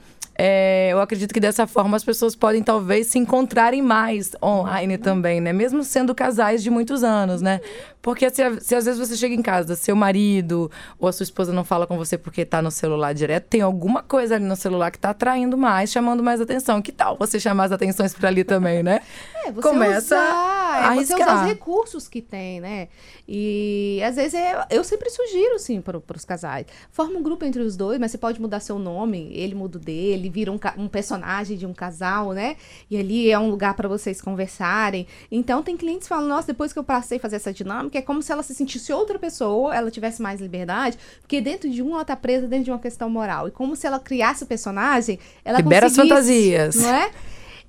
é, 0.44 0.90
eu 0.92 1.00
acredito 1.00 1.32
que 1.32 1.40
dessa 1.40 1.68
forma 1.68 1.96
as 1.96 2.04
pessoas 2.04 2.36
podem 2.36 2.64
talvez 2.64 3.06
se 3.06 3.20
encontrarem 3.20 3.80
mais 3.80 4.32
online 4.42 4.98
também, 4.98 5.40
né? 5.40 5.54
Mesmo 5.54 5.84
sendo 5.84 6.16
casais 6.16 6.64
de 6.64 6.72
muitos 6.72 7.04
anos, 7.04 7.44
né? 7.44 7.62
Porque 8.02 8.30
se, 8.30 8.42
se, 8.62 8.76
às 8.76 8.86
vezes 8.86 9.00
você 9.00 9.16
chega 9.16 9.36
em 9.36 9.42
casa, 9.42 9.76
seu 9.76 9.96
marido 9.96 10.72
ou 10.98 11.08
a 11.08 11.12
sua 11.12 11.24
esposa 11.24 11.54
não 11.54 11.64
fala 11.64 11.86
com 11.86 11.98
você 11.98 12.18
porque 12.18 12.44
tá 12.44 12.62
no 12.62 12.72
celular 12.72 13.14
direto, 13.14 13.46
tem 13.46 13.62
alguma 13.62 14.02
coisa 14.02 14.36
ali 14.36 14.46
no 14.46 14.56
celular 14.56 14.92
que 14.92 14.98
tá 14.98 15.12
atraindo 15.12 15.58
mais, 15.58 15.92
chamando 15.92 16.24
mais 16.24 16.42
atenção. 16.42 16.82
Que 16.82 16.92
tal 16.92 17.16
você 17.18 17.40
chamar 17.40 17.66
as 17.66 17.72
atenções 17.72 18.14
para 18.14 18.30
ali 18.30 18.44
também, 18.44 18.82
né? 18.82 19.02
É, 19.44 19.52
você 19.52 19.68
Começa 19.68 20.16
usar, 20.16 20.90
a 20.92 20.96
é 20.96 21.04
você 21.04 21.16
usar 21.16 21.42
os 21.42 21.50
recursos 21.50 22.08
que 22.08 22.22
tem, 22.22 22.62
né? 22.62 22.90
E 23.28 24.00
às 24.06 24.16
vezes 24.16 24.36
é, 24.36 24.68
eu 24.70 24.84
sempre 24.84 25.10
sugiro, 25.10 25.58
sim, 25.58 25.82
para 25.82 25.98
os 26.16 26.26
casais. 26.26 26.68
Forma 26.92 27.18
um 27.18 27.24
grupo 27.24 27.44
entre 27.44 27.60
os 27.60 27.76
dois, 27.76 28.00
mas 28.00 28.12
você 28.12 28.20
pode 28.20 28.40
mudar 28.40 28.60
seu 28.60 28.78
nome, 28.78 29.32
ele 29.34 29.56
muda 29.56 29.80
o 29.80 29.82
dele, 29.82 30.30
vira 30.30 30.52
um, 30.52 30.60
um 30.78 30.88
personagem 30.88 31.58
de 31.58 31.66
um 31.66 31.74
casal, 31.74 32.34
né? 32.34 32.56
E 32.88 32.98
ali 32.98 33.32
é 33.32 33.40
um 33.40 33.50
lugar 33.50 33.74
para 33.74 33.88
vocês 33.88 34.22
conversarem. 34.22 35.08
Então 35.32 35.64
tem 35.64 35.76
clientes 35.76 36.04
que 36.04 36.10
falam, 36.10 36.28
nossa, 36.28 36.46
depois 36.46 36.72
que 36.72 36.78
eu 36.78 36.84
passei 36.84 37.18
a 37.18 37.22
fazer 37.22 37.38
essa 37.38 37.52
dinâmica, 37.52 37.91
que 37.92 37.98
é 37.98 38.02
como 38.02 38.24
se 38.24 38.32
ela 38.32 38.42
se 38.42 38.56
sentisse 38.56 38.92
outra 38.92 39.20
pessoa, 39.20 39.76
ela 39.76 39.92
tivesse 39.92 40.22
mais 40.22 40.42
liberdade, 40.42 40.98
porque 41.20 41.40
dentro 41.42 41.70
de 41.70 41.84
um 41.84 41.94
ela 41.94 42.06
tá 42.06 42.16
presa 42.16 42.48
dentro 42.48 42.66
de 42.66 42.72
uma 42.72 42.80
questão 42.80 43.10
moral. 43.10 43.48
E 43.48 43.52
como 43.52 43.76
se 43.76 43.86
ela 43.86 44.00
criasse 44.00 44.44
o 44.44 44.48
personagem, 44.48 45.20
ela 45.46 45.60
Libera 45.60 45.88
as 45.88 45.96
fantasias. 45.96 46.76
Não 46.76 46.90
é? 46.90 47.12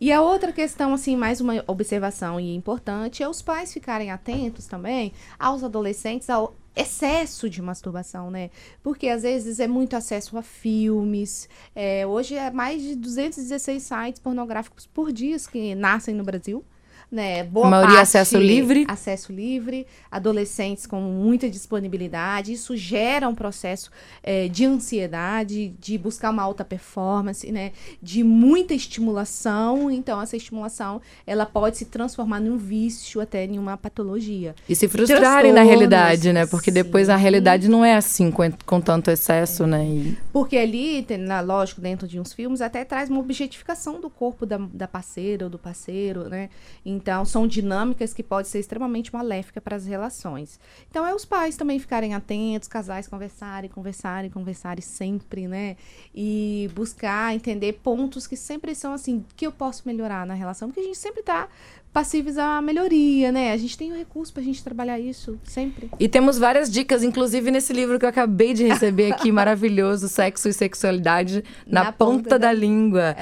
E 0.00 0.10
a 0.10 0.20
outra 0.20 0.50
questão, 0.50 0.94
assim, 0.94 1.14
mais 1.14 1.40
uma 1.40 1.62
observação 1.66 2.40
e 2.40 2.56
importante, 2.56 3.22
é 3.22 3.28
os 3.28 3.40
pais 3.40 3.72
ficarem 3.72 4.10
atentos 4.10 4.66
também 4.66 5.12
aos 5.38 5.62
adolescentes, 5.62 6.28
ao 6.28 6.56
excesso 6.74 7.48
de 7.48 7.62
masturbação, 7.62 8.30
né? 8.30 8.50
Porque 8.82 9.08
às 9.08 9.22
vezes 9.22 9.60
é 9.60 9.68
muito 9.68 9.94
acesso 9.94 10.36
a 10.36 10.42
filmes. 10.42 11.48
É, 11.74 12.04
hoje 12.06 12.34
é 12.34 12.50
mais 12.50 12.82
de 12.82 12.96
216 12.96 13.82
sites 13.82 14.20
pornográficos 14.20 14.86
por 14.86 15.12
dia 15.12 15.36
que 15.50 15.74
nascem 15.74 16.14
no 16.14 16.24
Brasil 16.24 16.64
né? 17.12 17.44
Boa 17.44 17.66
a 17.66 17.70
maioria 17.70 17.96
parte, 17.96 18.08
acesso 18.08 18.38
livre. 18.38 18.86
Acesso 18.88 19.32
livre, 19.32 19.86
adolescentes 20.10 20.86
com 20.86 21.00
muita 21.00 21.48
disponibilidade. 21.48 22.52
Isso 22.54 22.74
gera 22.74 23.28
um 23.28 23.34
processo 23.34 23.90
é, 24.22 24.48
de 24.48 24.64
ansiedade, 24.64 25.74
de 25.78 25.98
buscar 25.98 26.30
uma 26.30 26.42
alta 26.42 26.64
performance, 26.64 27.52
né? 27.52 27.72
De 28.02 28.24
muita 28.24 28.72
estimulação. 28.72 29.90
Então, 29.90 30.20
essa 30.20 30.36
estimulação 30.36 31.02
ela 31.26 31.44
pode 31.44 31.76
se 31.76 31.84
transformar 31.84 32.40
num 32.40 32.56
vício, 32.56 33.20
até 33.20 33.44
em 33.44 33.58
uma 33.58 33.76
patologia. 33.76 34.54
E 34.66 34.74
se 34.74 34.88
frustrarem 34.88 35.52
na 35.52 35.62
realidade, 35.62 36.32
né? 36.32 36.46
Porque 36.46 36.70
depois 36.70 37.08
sim. 37.08 37.12
a 37.12 37.16
realidade 37.16 37.68
não 37.68 37.84
é 37.84 37.94
assim 37.94 38.30
com, 38.30 38.50
com 38.64 38.80
tanto 38.80 39.10
excesso, 39.10 39.64
é. 39.64 39.66
né? 39.66 39.84
E... 39.84 40.16
Porque 40.32 40.56
ali, 40.56 41.06
na, 41.18 41.40
lógico, 41.40 41.80
dentro 41.80 42.08
de 42.08 42.18
uns 42.18 42.32
filmes, 42.32 42.62
até 42.62 42.84
traz 42.84 43.10
uma 43.10 43.20
objetificação 43.20 44.00
do 44.00 44.08
corpo 44.08 44.46
da, 44.46 44.56
da 44.56 44.88
parceira 44.88 45.44
ou 45.44 45.50
do 45.50 45.58
parceiro, 45.58 46.28
né? 46.28 46.48
Então, 46.84 47.24
são 47.26 47.46
dinâmicas 47.46 48.14
que 48.14 48.22
podem 48.22 48.50
ser 48.50 48.58
extremamente 48.58 49.12
maléficas 49.12 49.62
para 49.62 49.76
as 49.76 49.84
relações. 49.84 50.58
Então, 50.90 51.06
é 51.06 51.14
os 51.14 51.26
pais 51.26 51.56
também 51.56 51.78
ficarem 51.78 52.14
atentos, 52.14 52.66
casais 52.66 53.06
conversarem, 53.06 53.68
conversarem, 53.68 54.30
conversarem 54.30 54.80
sempre, 54.80 55.46
né? 55.46 55.76
E 56.14 56.70
buscar 56.74 57.34
entender 57.34 57.74
pontos 57.74 58.26
que 58.26 58.36
sempre 58.36 58.74
são 58.74 58.94
assim, 58.94 59.24
que 59.36 59.46
eu 59.46 59.52
posso 59.52 59.82
melhorar 59.86 60.26
na 60.26 60.34
relação, 60.34 60.68
porque 60.68 60.80
a 60.80 60.84
gente 60.84 60.98
sempre 60.98 61.20
está 61.20 61.46
passíveis 61.92 62.38
à 62.38 62.60
melhoria, 62.62 63.30
né? 63.30 63.52
A 63.52 63.56
gente 63.56 63.76
tem 63.76 63.92
o 63.92 63.96
recurso 63.96 64.32
pra 64.32 64.42
gente 64.42 64.64
trabalhar 64.64 64.98
isso 64.98 65.38
sempre. 65.44 65.90
E 66.00 66.08
temos 66.08 66.38
várias 66.38 66.70
dicas, 66.70 67.02
inclusive 67.02 67.50
nesse 67.50 67.72
livro 67.72 67.98
que 67.98 68.04
eu 68.04 68.08
acabei 68.08 68.54
de 68.54 68.64
receber 68.66 69.12
aqui, 69.12 69.30
maravilhoso, 69.32 70.08
Sexo 70.08 70.48
e 70.48 70.52
Sexualidade 70.52 71.44
na, 71.66 71.84
na 71.84 71.92
ponta, 71.92 72.22
ponta, 72.22 72.38
da, 72.38 72.48
da 72.48 72.52
língua. 72.52 73.14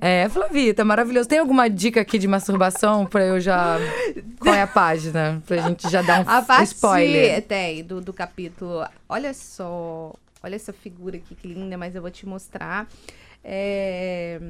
É. 0.00 0.24
é, 0.24 0.28
Flavita, 0.28 0.84
maravilhoso. 0.84 1.28
Tem 1.28 1.38
alguma 1.38 1.68
dica 1.68 2.00
aqui 2.00 2.18
de 2.18 2.28
masturbação 2.28 3.06
pra 3.06 3.24
eu 3.24 3.40
já... 3.40 3.78
Qual 4.38 4.54
é 4.54 4.62
a 4.62 4.66
página? 4.66 5.42
Pra 5.46 5.56
gente 5.58 5.88
já 5.88 6.02
dar 6.02 6.20
um, 6.20 6.28
a 6.28 6.42
partir, 6.42 6.74
spoiler. 6.74 7.42
Tem, 7.42 7.82
do, 7.82 8.00
do 8.00 8.12
capítulo... 8.12 8.84
Olha 9.08 9.32
só, 9.32 10.12
olha 10.42 10.54
essa 10.54 10.72
figura 10.72 11.16
aqui 11.16 11.34
que 11.34 11.48
linda, 11.48 11.78
mas 11.78 11.94
eu 11.94 12.02
vou 12.02 12.10
te 12.10 12.26
mostrar. 12.26 12.86
É, 13.42 14.40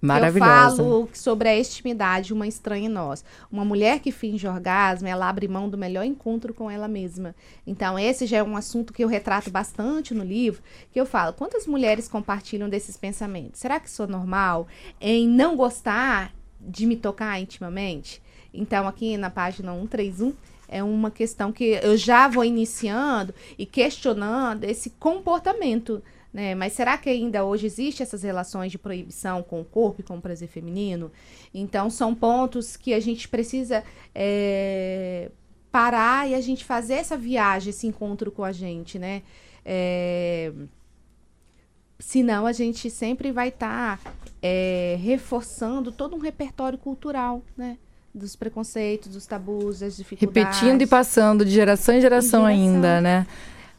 Maravilhosa. 0.00 0.82
Eu 0.82 0.86
falo 0.86 1.08
sobre 1.12 1.48
a 1.48 1.58
intimidade, 1.58 2.32
uma 2.32 2.46
estranha 2.46 2.86
em 2.86 2.90
nós. 2.90 3.24
Uma 3.50 3.64
mulher 3.64 4.00
que 4.00 4.10
finge 4.10 4.48
orgasmo, 4.48 5.06
ela 5.06 5.28
abre 5.28 5.46
mão 5.46 5.68
do 5.68 5.78
melhor 5.78 6.04
encontro 6.04 6.52
com 6.52 6.70
ela 6.70 6.88
mesma. 6.88 7.34
Então, 7.66 7.98
esse 7.98 8.26
já 8.26 8.38
é 8.38 8.42
um 8.42 8.56
assunto 8.56 8.92
que 8.92 9.04
eu 9.04 9.08
retrato 9.08 9.50
bastante 9.50 10.14
no 10.14 10.24
livro, 10.24 10.62
que 10.90 11.00
eu 11.00 11.06
falo, 11.06 11.32
quantas 11.32 11.66
mulheres 11.66 12.08
compartilham 12.08 12.68
desses 12.68 12.96
pensamentos? 12.96 13.60
Será 13.60 13.78
que 13.78 13.90
sou 13.90 14.06
normal 14.06 14.66
em 15.00 15.28
não 15.28 15.56
gostar 15.56 16.34
de 16.60 16.86
me 16.86 16.96
tocar 16.96 17.40
intimamente? 17.40 18.22
Então, 18.52 18.88
aqui 18.88 19.16
na 19.16 19.30
página 19.30 19.72
131, 19.72 20.34
é 20.68 20.82
uma 20.82 21.10
questão 21.10 21.50
que 21.50 21.78
eu 21.82 21.96
já 21.96 22.28
vou 22.28 22.44
iniciando 22.44 23.34
e 23.56 23.64
questionando 23.64 24.64
esse 24.64 24.90
comportamento 24.90 26.02
né? 26.38 26.54
Mas 26.54 26.72
será 26.74 26.96
que 26.96 27.10
ainda 27.10 27.44
hoje 27.44 27.66
existe 27.66 28.00
essas 28.00 28.22
relações 28.22 28.70
de 28.70 28.78
proibição 28.78 29.42
com 29.42 29.60
o 29.60 29.64
corpo 29.64 30.02
e 30.02 30.04
com 30.04 30.16
o 30.16 30.20
prazer 30.20 30.46
feminino? 30.46 31.10
Então, 31.52 31.90
são 31.90 32.14
pontos 32.14 32.76
que 32.76 32.94
a 32.94 33.00
gente 33.00 33.26
precisa 33.26 33.82
é, 34.14 35.32
parar 35.72 36.30
e 36.30 36.36
a 36.36 36.40
gente 36.40 36.64
fazer 36.64 36.94
essa 36.94 37.16
viagem, 37.16 37.70
esse 37.70 37.88
encontro 37.88 38.30
com 38.30 38.44
a 38.44 38.52
gente, 38.52 39.00
né? 39.00 39.22
É, 39.64 40.52
senão 41.98 42.46
a 42.46 42.52
gente 42.52 42.88
sempre 42.88 43.32
vai 43.32 43.48
estar 43.48 43.98
tá, 43.98 44.12
é, 44.40 44.96
reforçando 45.02 45.90
todo 45.90 46.14
um 46.14 46.20
repertório 46.20 46.78
cultural, 46.78 47.42
né? 47.56 47.76
Dos 48.14 48.36
preconceitos, 48.36 49.12
dos 49.12 49.26
tabus, 49.26 49.80
das 49.80 49.96
dificuldades. 49.96 50.60
Repetindo 50.60 50.82
e 50.82 50.86
passando 50.86 51.44
de 51.44 51.50
geração 51.50 51.96
em 51.96 52.00
geração, 52.00 52.42
geração. 52.42 52.46
ainda, 52.46 53.00
né? 53.00 53.26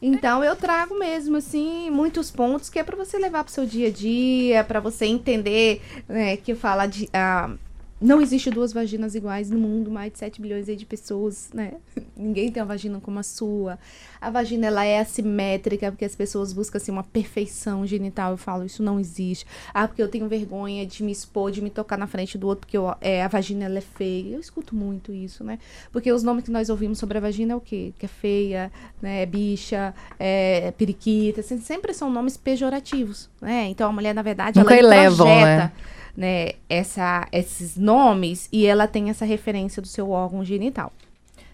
Então 0.02 0.42
eu 0.42 0.56
trago 0.56 0.98
mesmo 0.98 1.36
assim 1.36 1.90
muitos 1.90 2.30
pontos 2.30 2.70
que 2.70 2.78
é 2.78 2.84
para 2.84 2.96
você 2.96 3.18
levar 3.18 3.44
para 3.44 3.52
seu 3.52 3.66
dia 3.66 3.88
a 3.88 3.90
dia, 3.90 4.64
para 4.64 4.80
você 4.80 5.06
entender, 5.06 5.82
né, 6.08 6.36
que 6.36 6.54
fala 6.54 6.86
de 6.86 7.04
uh, 7.06 7.58
não 8.00 8.20
existe 8.20 8.50
duas 8.50 8.72
vaginas 8.72 9.14
iguais 9.14 9.50
no 9.50 9.58
mundo, 9.58 9.90
mais 9.90 10.10
de 10.12 10.18
7 10.18 10.40
bilhões 10.40 10.66
de 10.66 10.86
pessoas, 10.86 11.50
né? 11.52 11.74
Ninguém 12.16 12.50
tem 12.50 12.62
uma 12.62 12.66
vagina 12.66 12.98
como 12.98 13.18
a 13.18 13.22
sua. 13.22 13.78
A 14.18 14.30
vagina, 14.30 14.68
ela 14.68 14.84
é 14.84 15.00
assimétrica, 15.00 15.90
porque 15.90 16.04
as 16.06 16.16
pessoas 16.16 16.52
buscam, 16.52 16.78
assim, 16.78 16.90
uma 16.90 17.04
perfeição 17.04 17.86
genital. 17.86 18.32
Eu 18.32 18.36
falo, 18.38 18.64
isso 18.64 18.82
não 18.82 18.98
existe. 18.98 19.46
Ah, 19.74 19.86
porque 19.86 20.02
eu 20.02 20.08
tenho 20.08 20.26
vergonha 20.28 20.86
de 20.86 21.02
me 21.02 21.12
expor, 21.12 21.50
de 21.50 21.60
me 21.60 21.68
tocar 21.68 21.98
na 21.98 22.06
frente 22.06 22.38
do 22.38 22.46
outro, 22.46 22.60
porque 22.60 22.76
eu, 22.76 22.94
é, 23.02 23.22
a 23.22 23.28
vagina, 23.28 23.66
ela 23.66 23.78
é 23.78 23.82
feia. 23.82 24.34
Eu 24.34 24.40
escuto 24.40 24.74
muito 24.74 25.12
isso, 25.12 25.44
né? 25.44 25.58
Porque 25.92 26.10
os 26.10 26.22
nomes 26.22 26.44
que 26.44 26.50
nós 26.50 26.70
ouvimos 26.70 26.98
sobre 26.98 27.18
a 27.18 27.20
vagina 27.20 27.52
é 27.52 27.56
o 27.56 27.60
quê? 27.60 27.92
Que 27.98 28.06
é 28.06 28.08
feia, 28.08 28.72
né? 29.02 29.22
É 29.22 29.26
bicha, 29.26 29.94
é 30.18 30.72
periquita. 30.72 31.40
Assim, 31.40 31.60
sempre 31.60 31.92
são 31.92 32.10
nomes 32.10 32.36
pejorativos, 32.36 33.28
né? 33.42 33.66
Então, 33.68 33.90
a 33.90 33.92
mulher, 33.92 34.14
na 34.14 34.22
verdade, 34.22 34.58
Nunca 34.58 34.74
ela 34.74 34.94
elevam, 34.96 35.26
né? 35.26 35.70
Né, 36.16 36.52
essa, 36.68 37.26
esses 37.32 37.76
nomes 37.76 38.48
e 38.52 38.66
ela 38.66 38.86
tem 38.86 39.10
essa 39.10 39.24
referência 39.24 39.80
do 39.80 39.88
seu 39.88 40.10
órgão 40.10 40.44
genital. 40.44 40.92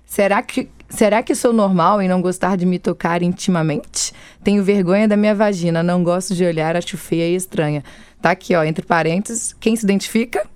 Será 0.05 0.41
que, 0.41 0.69
será 0.89 1.23
que 1.23 1.35
sou 1.35 1.53
normal 1.53 2.01
em 2.01 2.09
não 2.09 2.23
gostar 2.23 2.57
de 2.57 2.65
me 2.65 2.79
tocar 2.79 3.23
intimamente? 3.23 4.13
Tenho 4.45 4.63
vergonha 4.63 5.09
da 5.09 5.17
minha 5.17 5.35
vagina, 5.35 5.83
não 5.83 6.05
gosto 6.05 6.35
de 6.35 6.45
olhar, 6.45 6.77
acho 6.77 6.97
feia 6.97 7.29
e 7.29 7.35
estranha. 7.35 7.83
Tá 8.23 8.31
aqui, 8.31 8.55
ó, 8.55 8.63
entre 8.63 8.87
parênteses, 8.87 9.55
quem 9.59 9.75
se 9.75 9.85
identifica? 9.85 10.47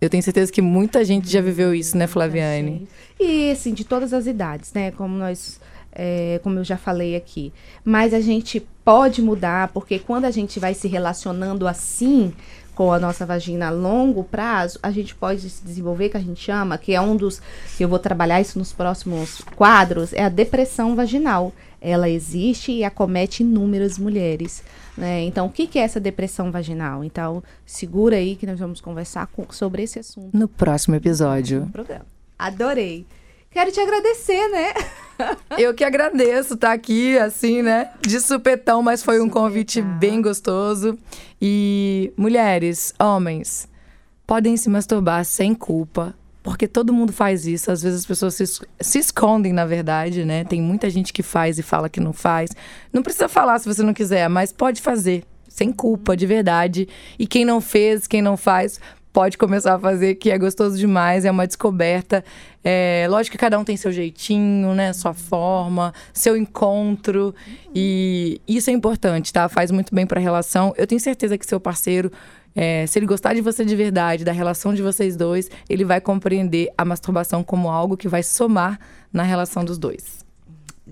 Eu 0.00 0.08
tenho 0.08 0.22
certeza 0.22 0.50
que 0.52 0.62
muita 0.62 1.04
gente 1.04 1.28
já 1.28 1.40
viveu 1.40 1.74
isso, 1.74 1.96
né, 1.96 2.06
Flaviane? 2.06 2.88
E, 3.18 3.50
assim, 3.50 3.74
de 3.74 3.84
todas 3.84 4.12
as 4.12 4.26
idades, 4.26 4.72
né, 4.72 4.90
como 4.92 5.16
nós... 5.16 5.60
É, 5.92 6.38
como 6.44 6.60
eu 6.60 6.62
já 6.62 6.76
falei 6.76 7.16
aqui. 7.16 7.52
Mas 7.84 8.14
a 8.14 8.20
gente 8.20 8.64
pode 8.84 9.20
mudar, 9.20 9.72
porque 9.74 9.98
quando 9.98 10.24
a 10.24 10.30
gente 10.30 10.60
vai 10.60 10.72
se 10.72 10.86
relacionando 10.86 11.66
assim, 11.66 12.32
com 12.80 12.94
a 12.94 12.98
nossa 12.98 13.26
vagina 13.26 13.66
a 13.66 13.70
longo 13.70 14.24
prazo, 14.24 14.78
a 14.82 14.90
gente 14.90 15.14
pode 15.14 15.50
se 15.50 15.62
desenvolver, 15.62 16.08
que 16.08 16.16
a 16.16 16.20
gente 16.20 16.40
chama, 16.40 16.78
que 16.78 16.94
é 16.94 17.00
um 17.00 17.14
dos 17.14 17.38
que 17.76 17.84
eu 17.84 17.88
vou 17.90 17.98
trabalhar 17.98 18.40
isso 18.40 18.58
nos 18.58 18.72
próximos 18.72 19.42
quadros, 19.54 20.14
é 20.14 20.24
a 20.24 20.30
depressão 20.30 20.96
vaginal. 20.96 21.52
Ela 21.78 22.08
existe 22.08 22.72
e 22.72 22.82
acomete 22.82 23.42
inúmeras 23.42 23.98
mulheres. 23.98 24.64
Né? 24.96 25.24
Então, 25.24 25.44
o 25.44 25.50
que, 25.50 25.66
que 25.66 25.78
é 25.78 25.82
essa 25.82 26.00
depressão 26.00 26.50
vaginal? 26.50 27.04
Então, 27.04 27.42
segura 27.66 28.16
aí 28.16 28.34
que 28.34 28.46
nós 28.46 28.58
vamos 28.58 28.80
conversar 28.80 29.26
com, 29.26 29.44
sobre 29.50 29.82
esse 29.82 29.98
assunto. 29.98 30.34
No 30.34 30.48
próximo 30.48 30.94
episódio. 30.94 31.60
No 31.60 31.70
programa. 31.72 32.06
Adorei. 32.38 33.04
Quero 33.50 33.72
te 33.72 33.80
agradecer, 33.80 34.48
né? 34.48 34.74
Eu 35.58 35.74
que 35.74 35.84
agradeço 35.84 36.54
estar 36.54 36.68
tá 36.68 36.72
aqui, 36.72 37.18
assim, 37.18 37.62
né? 37.62 37.90
De 38.00 38.20
supetão, 38.20 38.82
mas 38.82 39.02
foi 39.02 39.20
um 39.20 39.28
convite 39.28 39.82
bem 39.82 40.22
gostoso. 40.22 40.98
E 41.40 42.12
mulheres, 42.16 42.94
homens, 42.98 43.68
podem 44.26 44.56
se 44.56 44.70
masturbar 44.70 45.24
sem 45.24 45.54
culpa. 45.54 46.14
Porque 46.42 46.66
todo 46.66 46.92
mundo 46.92 47.12
faz 47.12 47.46
isso. 47.46 47.70
Às 47.70 47.82
vezes 47.82 48.00
as 48.00 48.06
pessoas 48.06 48.34
se, 48.34 48.44
se 48.80 48.98
escondem, 48.98 49.52
na 49.52 49.66
verdade, 49.66 50.24
né? 50.24 50.42
Tem 50.44 50.60
muita 50.62 50.88
gente 50.88 51.12
que 51.12 51.22
faz 51.22 51.58
e 51.58 51.62
fala 51.62 51.90
que 51.90 52.00
não 52.00 52.14
faz. 52.14 52.50
Não 52.90 53.02
precisa 53.02 53.28
falar 53.28 53.58
se 53.58 53.68
você 53.68 53.82
não 53.82 53.92
quiser, 53.92 54.26
mas 54.28 54.52
pode 54.52 54.80
fazer. 54.80 55.24
Sem 55.48 55.70
culpa, 55.70 56.16
de 56.16 56.26
verdade. 56.26 56.88
E 57.18 57.26
quem 57.26 57.44
não 57.44 57.60
fez, 57.60 58.06
quem 58.06 58.22
não 58.22 58.38
faz, 58.38 58.80
pode 59.12 59.36
começar 59.36 59.74
a 59.74 59.78
fazer, 59.78 60.14
que 60.16 60.30
é 60.30 60.38
gostoso 60.38 60.76
demais, 60.78 61.24
é 61.24 61.30
uma 61.30 61.46
descoberta. 61.46 62.24
É, 62.62 63.06
lógico 63.10 63.32
que 63.32 63.38
cada 63.38 63.58
um 63.58 63.64
tem 63.64 63.76
seu 63.76 63.90
jeitinho, 63.90 64.74
né? 64.74 64.92
Sua 64.92 65.14
forma, 65.14 65.92
seu 66.12 66.36
encontro. 66.36 67.34
E 67.74 68.40
isso 68.46 68.70
é 68.70 68.72
importante, 68.72 69.32
tá? 69.32 69.48
Faz 69.48 69.70
muito 69.70 69.94
bem 69.94 70.06
para 70.06 70.20
a 70.20 70.22
relação. 70.22 70.72
Eu 70.76 70.86
tenho 70.86 71.00
certeza 71.00 71.36
que 71.36 71.46
seu 71.46 71.58
parceiro, 71.58 72.10
é, 72.54 72.86
se 72.86 72.98
ele 72.98 73.06
gostar 73.06 73.34
de 73.34 73.40
você 73.40 73.64
de 73.64 73.74
verdade, 73.74 74.24
da 74.24 74.32
relação 74.32 74.72
de 74.74 74.82
vocês 74.82 75.16
dois, 75.16 75.50
ele 75.68 75.84
vai 75.84 76.00
compreender 76.00 76.70
a 76.76 76.84
masturbação 76.84 77.42
como 77.42 77.68
algo 77.68 77.96
que 77.96 78.08
vai 78.08 78.22
somar 78.22 78.78
na 79.12 79.22
relação 79.22 79.64
dos 79.64 79.78
dois. 79.78 80.19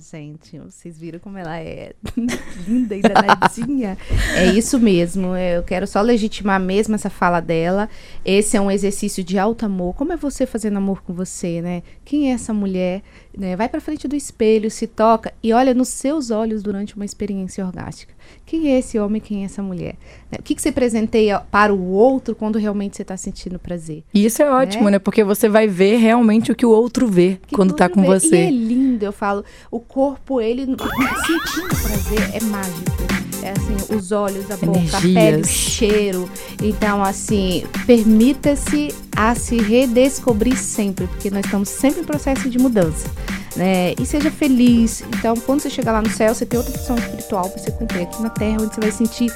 Gente, 0.01 0.57
vocês 0.61 0.97
viram 0.97 1.19
como 1.19 1.39
ela 1.39 1.59
é 1.59 1.93
linda 2.69 2.95
e 2.95 3.03
danadinha? 3.03 3.99
é 4.37 4.47
isso 4.47 4.79
mesmo. 4.79 5.37
Eu 5.37 5.65
quero 5.65 5.89
só 5.89 6.01
legitimar 6.01 6.61
mesmo 6.61 6.95
essa 6.95 7.11
fala 7.11 7.41
dela. 7.41 7.89
Esse 8.25 8.57
é 8.57 8.61
um 8.61 8.71
exercício 8.71 9.25
de 9.25 9.37
alto 9.37 9.67
amor. 9.67 9.97
Como 9.97 10.13
é 10.13 10.17
você 10.17 10.47
fazendo 10.47 10.77
amor 10.77 11.03
com 11.03 11.13
você, 11.13 11.61
né? 11.61 11.83
Quem 12.05 12.31
é 12.31 12.35
essa 12.35 12.55
mulher? 12.55 13.03
Né? 13.39 13.55
Vai 13.55 13.69
para 13.69 13.81
frente 13.81 14.09
do 14.09 14.17
espelho, 14.17 14.69
se 14.69 14.89
toca 14.89 15.33
e 15.41 15.53
olha 15.53 15.73
nos 15.73 15.91
seus 15.91 16.33
olhos 16.33 16.61
durante 16.61 16.97
uma 16.97 17.05
experiência 17.05 17.65
orgástica. 17.65 18.13
Quem 18.45 18.73
é 18.73 18.81
esse 18.81 18.99
homem? 18.99 19.21
Quem 19.21 19.43
é 19.43 19.45
essa 19.45 19.63
mulher? 19.63 19.95
Né? 20.31 20.39
O 20.41 20.43
que, 20.43 20.57
que 20.57 20.61
você 20.61 20.73
presenteia 20.73 21.39
para 21.39 21.73
o 21.73 21.91
outro 21.93 22.35
quando 22.35 22.59
realmente 22.59 22.97
você 22.97 23.03
está 23.03 23.17
sentindo 23.17 23.57
prazer? 23.57 24.03
E 24.13 24.25
isso 24.25 24.43
é 24.43 24.51
ótimo, 24.51 24.87
né? 24.87 24.93
né? 24.93 24.99
Porque 24.99 25.23
você 25.23 25.49
vai 25.49 25.69
ver 25.69 25.99
realmente 25.99 26.51
o 26.51 26.57
que 26.57 26.67
o 26.67 26.71
outro 26.71 27.07
vê 27.07 27.39
que 27.47 27.55
quando 27.55 27.71
está 27.71 27.89
com 27.89 28.03
vê. 28.03 28.09
você. 28.09 28.37
E 28.37 28.49
é 28.49 28.51
lindo, 28.51 29.05
eu 29.05 29.13
falo. 29.13 29.45
O 29.71 29.79
corpo, 29.79 30.41
ele 30.41 30.67
sentindo 30.67 31.69
prazer 31.69 32.35
é 32.35 32.41
mágico. 32.41 33.28
É 33.43 33.51
assim, 33.51 33.95
os 33.95 34.13
olhos, 34.13 34.51
a 34.51 34.57
boca, 34.57 34.79
Energias. 34.79 34.95
a 34.95 35.01
pele, 35.01 35.43
o 35.43 35.47
cheiro. 35.47 36.31
Então, 36.63 37.03
assim, 37.03 37.65
permita-se 37.87 38.95
a 39.15 39.35
se 39.35 39.57
redescobrir 39.57 40.57
sempre, 40.57 41.07
porque 41.07 41.31
nós 41.31 41.45
estamos 41.45 41.69
sempre 41.69 42.01
em 42.01 42.05
processo 42.05 42.49
de 42.49 42.59
mudança. 42.59 43.09
Né? 43.57 43.95
E 43.99 44.07
seja 44.07 44.31
feliz. 44.31 45.03
Então, 45.17 45.35
quando 45.35 45.61
você 45.61 45.71
chegar 45.71 45.93
lá 45.93 46.03
no 46.03 46.11
céu, 46.11 46.35
você 46.35 46.47
tem 46.47 46.59
outra 46.59 46.75
opção 46.75 46.97
espiritual 46.97 47.49
para 47.49 47.63
você 47.63 47.71
cumprir 47.71 48.03
aqui 48.03 48.23
na 48.23 48.31
Terra, 48.31 48.59
onde 48.61 48.75
você 48.75 48.81
vai 48.81 48.93
sentir 48.93 49.33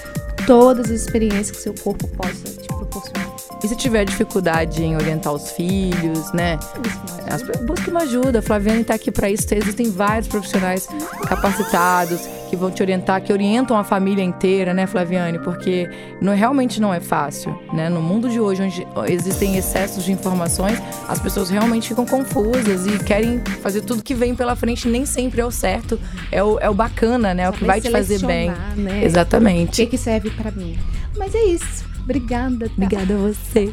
todas 0.47 0.91
as 0.91 1.03
experiências 1.03 1.51
que 1.51 1.63
seu 1.63 1.75
corpo 1.75 2.07
possa 2.09 2.45
te 2.45 2.69
proporcionar. 2.69 3.22
E 3.63 3.69
se 3.69 3.77
tiver 3.77 4.05
dificuldade 4.05 4.83
em 4.83 4.97
orientar 4.97 5.33
os 5.33 5.53
filhos, 5.53 6.33
né? 6.33 6.59
Busque 7.65 7.91
uma 7.91 8.01
ajuda. 8.01 8.41
A 8.41 8.43
Flaviane 8.43 8.83
está 8.83 8.95
aqui 8.95 9.11
para 9.11 9.31
isso. 9.31 9.47
Existem 9.55 9.91
vários 9.91 10.27
profissionais 10.27 10.89
capacitados 11.29 12.29
que 12.51 12.57
vão 12.57 12.71
te 12.71 12.83
orientar, 12.83 13.23
que 13.23 13.33
orientam 13.33 13.77
a 13.79 13.85
família 13.85 14.23
inteira, 14.23 14.75
né, 14.75 14.87
Flaviane? 14.87 15.39
Porque 15.39 15.89
não, 16.21 16.35
realmente 16.35 16.81
não 16.81 16.93
é 16.93 17.01
fácil, 17.01 17.57
né? 17.73 17.89
No 17.89 18.03
mundo 18.03 18.29
de 18.29 18.41
hoje, 18.41 18.63
onde 18.63 18.87
existem 19.11 19.57
excessos 19.57 20.05
de 20.05 20.13
informações, 20.13 20.79
as 21.09 21.19
pessoas 21.21 21.49
realmente 21.49 21.89
ficam 21.89 22.05
confusas 22.05 22.87
e 22.87 22.99
querem 23.05 23.41
fazer 23.63 23.83
tudo 23.83 24.03
que 24.03 24.15
vem 24.15 24.35
pela 24.35 24.57
frente. 24.57 24.89
Nem 24.89 25.07
sempre 25.07 25.41
é 25.41 25.47
o 25.47 25.51
certo, 25.51 25.99
é 26.31 26.43
o, 26.43 26.59
é 26.59 26.69
o 26.69 26.75
bacana, 26.75 27.33
né? 27.33 27.45
É 27.45 27.49
o 27.49 27.53
que 27.53 27.65
vai 27.65 27.81
te 27.81 27.91
fazer 27.91 28.19
bem. 28.27 28.53
Né? 28.77 29.05
Exatamente. 29.05 29.71
O 29.71 29.85
que, 29.85 29.87
que 29.87 29.99
serve 29.99 30.31
para 30.31 30.51
mim? 30.51 30.79
Mas 31.17 31.35
é 31.35 31.45
isso. 31.45 31.92
Obrigada. 32.05 32.69
Tá? 32.69 32.73
Obrigada 32.77 33.15
a 33.15 33.19
você. 33.19 33.73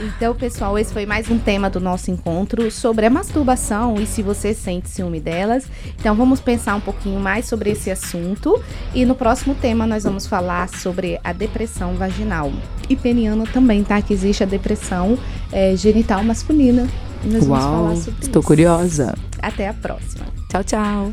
Então, 0.00 0.34
pessoal, 0.34 0.76
esse 0.78 0.92
foi 0.92 1.06
mais 1.06 1.30
um 1.30 1.38
tema 1.38 1.70
do 1.70 1.78
nosso 1.78 2.10
encontro 2.10 2.70
sobre 2.70 3.06
a 3.06 3.10
masturbação 3.10 3.94
e 4.00 4.06
se 4.06 4.20
você 4.20 4.52
sente 4.52 4.90
ciúme 4.90 5.20
delas. 5.20 5.64
Então, 5.98 6.14
vamos 6.14 6.40
pensar 6.40 6.74
um 6.74 6.80
pouquinho 6.80 7.20
mais 7.20 7.46
sobre 7.46 7.70
esse 7.70 7.90
assunto. 7.90 8.60
E 8.94 9.04
no 9.04 9.14
próximo 9.14 9.54
tema, 9.54 9.86
nós 9.86 10.04
vamos 10.04 10.26
falar 10.26 10.68
sobre 10.68 11.20
a 11.22 11.32
depressão 11.32 11.94
vaginal. 11.94 12.52
E 12.88 12.96
peniana 12.96 13.44
também, 13.46 13.84
tá? 13.84 14.02
Que 14.02 14.12
existe 14.12 14.42
a 14.42 14.46
depressão 14.46 15.16
é, 15.52 15.76
genital 15.76 16.22
masculina. 16.24 16.88
E 17.24 17.28
nós 17.28 17.46
Uau, 17.46 17.60
vamos 17.60 17.76
falar 17.76 17.96
sobre 17.96 18.24
estou 18.24 18.40
isso. 18.40 18.48
curiosa. 18.48 19.14
Até 19.40 19.68
a 19.68 19.74
próxima. 19.74 20.26
Tchau, 20.48 20.64
tchau. 20.64 21.12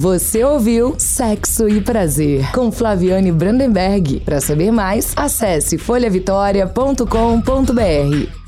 Você 0.00 0.42
ouviu 0.42 0.94
Sexo 0.96 1.68
e 1.68 1.78
Prazer 1.78 2.50
com 2.52 2.72
Flaviane 2.72 3.30
Brandenberg. 3.30 4.20
Para 4.20 4.40
saber 4.40 4.70
mais, 4.70 5.12
acesse 5.14 5.76
folhavitória.com.br. 5.76 8.39